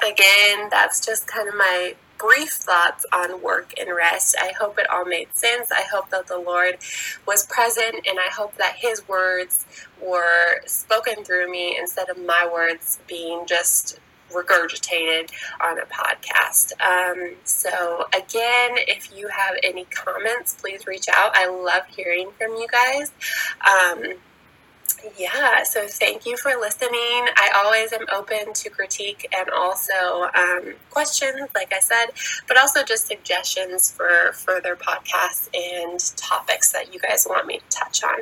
again, 0.06 0.68
that's 0.70 1.04
just 1.04 1.26
kind 1.26 1.48
of 1.48 1.54
my 1.54 1.94
brief 2.18 2.50
thoughts 2.50 3.06
on 3.12 3.42
work 3.42 3.72
and 3.78 3.94
rest. 3.94 4.36
I 4.40 4.52
hope 4.58 4.78
it 4.78 4.90
all 4.90 5.04
made 5.04 5.36
sense. 5.36 5.70
I 5.70 5.82
hope 5.82 6.10
that 6.10 6.26
the 6.26 6.38
Lord 6.38 6.78
was 7.26 7.46
present 7.46 7.94
and 8.06 8.18
I 8.18 8.30
hope 8.30 8.56
that 8.56 8.76
His 8.76 9.06
words 9.08 9.66
were 10.00 10.60
spoken 10.66 11.24
through 11.24 11.50
me 11.50 11.76
instead 11.78 12.08
of 12.08 12.18
my 12.18 12.48
words 12.52 12.98
being 13.06 13.46
just 13.46 13.98
regurgitated 14.32 15.30
on 15.60 15.78
a 15.78 15.86
podcast. 15.86 16.72
Um, 16.80 17.34
so, 17.44 18.06
again, 18.14 18.76
if 18.86 19.10
you 19.16 19.28
have 19.28 19.56
any 19.62 19.84
comments, 19.84 20.54
please 20.54 20.86
reach 20.86 21.06
out. 21.12 21.32
I 21.34 21.48
love 21.48 21.82
hearing 21.86 22.30
from 22.38 22.52
you 22.52 22.66
guys. 22.70 23.10
Um, 23.66 24.18
yeah, 25.16 25.62
so 25.62 25.86
thank 25.86 26.26
you 26.26 26.36
for 26.36 26.52
listening. 26.58 26.90
I 26.92 27.52
always 27.56 27.92
am 27.92 28.06
open 28.12 28.52
to 28.52 28.70
critique 28.70 29.28
and 29.36 29.48
also 29.50 30.28
um, 30.34 30.74
questions, 30.90 31.48
like 31.54 31.72
I 31.72 31.80
said, 31.80 32.06
but 32.46 32.58
also 32.58 32.82
just 32.82 33.06
suggestions 33.06 33.90
for 33.90 34.32
further 34.32 34.76
podcasts 34.76 35.48
and 35.54 36.00
topics 36.16 36.72
that 36.72 36.92
you 36.92 37.00
guys 37.00 37.26
want 37.28 37.46
me 37.46 37.58
to 37.58 37.64
touch 37.70 38.02
on. 38.02 38.20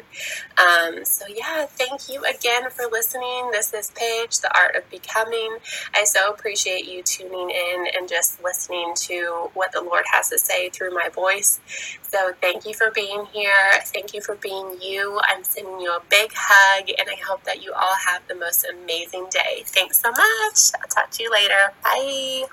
Um, 0.59 1.05
so, 1.05 1.25
yeah, 1.29 1.67
thank 1.67 2.09
you 2.11 2.23
again 2.25 2.69
for 2.71 2.85
listening. 2.91 3.51
This 3.53 3.73
is 3.73 3.91
Paige, 3.95 4.39
The 4.39 4.55
Art 4.57 4.77
of 4.77 4.89
Becoming. 4.91 5.57
I 5.95 6.05
so 6.05 6.31
appreciate 6.31 6.87
you 6.87 7.03
tuning 7.03 7.51
in 7.51 7.87
and 7.99 8.09
just 8.09 8.43
listening 8.43 8.93
to 8.97 9.51
what 9.55 9.73
the 9.73 9.81
Lord 9.81 10.05
has 10.13 10.29
to 10.31 10.39
say 10.39 10.69
through 10.69 10.95
my 10.95 11.09
voice. 11.09 11.61
So, 12.03 12.33
thank 12.41 12.67
you 12.67 12.75
for 12.75 12.91
being 12.91 13.25
here. 13.33 13.81
Thank 13.85 14.13
you 14.13 14.21
for 14.21 14.35
being 14.37 14.77
you. 14.83 15.19
I'm 15.25 15.43
sending 15.43 15.81
you 15.81 15.91
a 15.91 16.01
big 16.11 16.33
hug 16.35 16.66
and 16.99 17.09
I 17.09 17.17
hope 17.27 17.45
that 17.45 17.63
you 17.63 17.73
all 17.73 17.97
have 18.07 18.27
the 18.29 18.35
most 18.35 18.67
amazing 18.71 19.27
day. 19.31 19.63
Thanks 19.67 19.99
so 19.99 20.11
much. 20.11 20.73
I'll 20.81 20.89
talk 20.89 21.11
to 21.13 21.23
you 21.23 21.31
later. 21.31 21.73
Bye. 21.83 22.47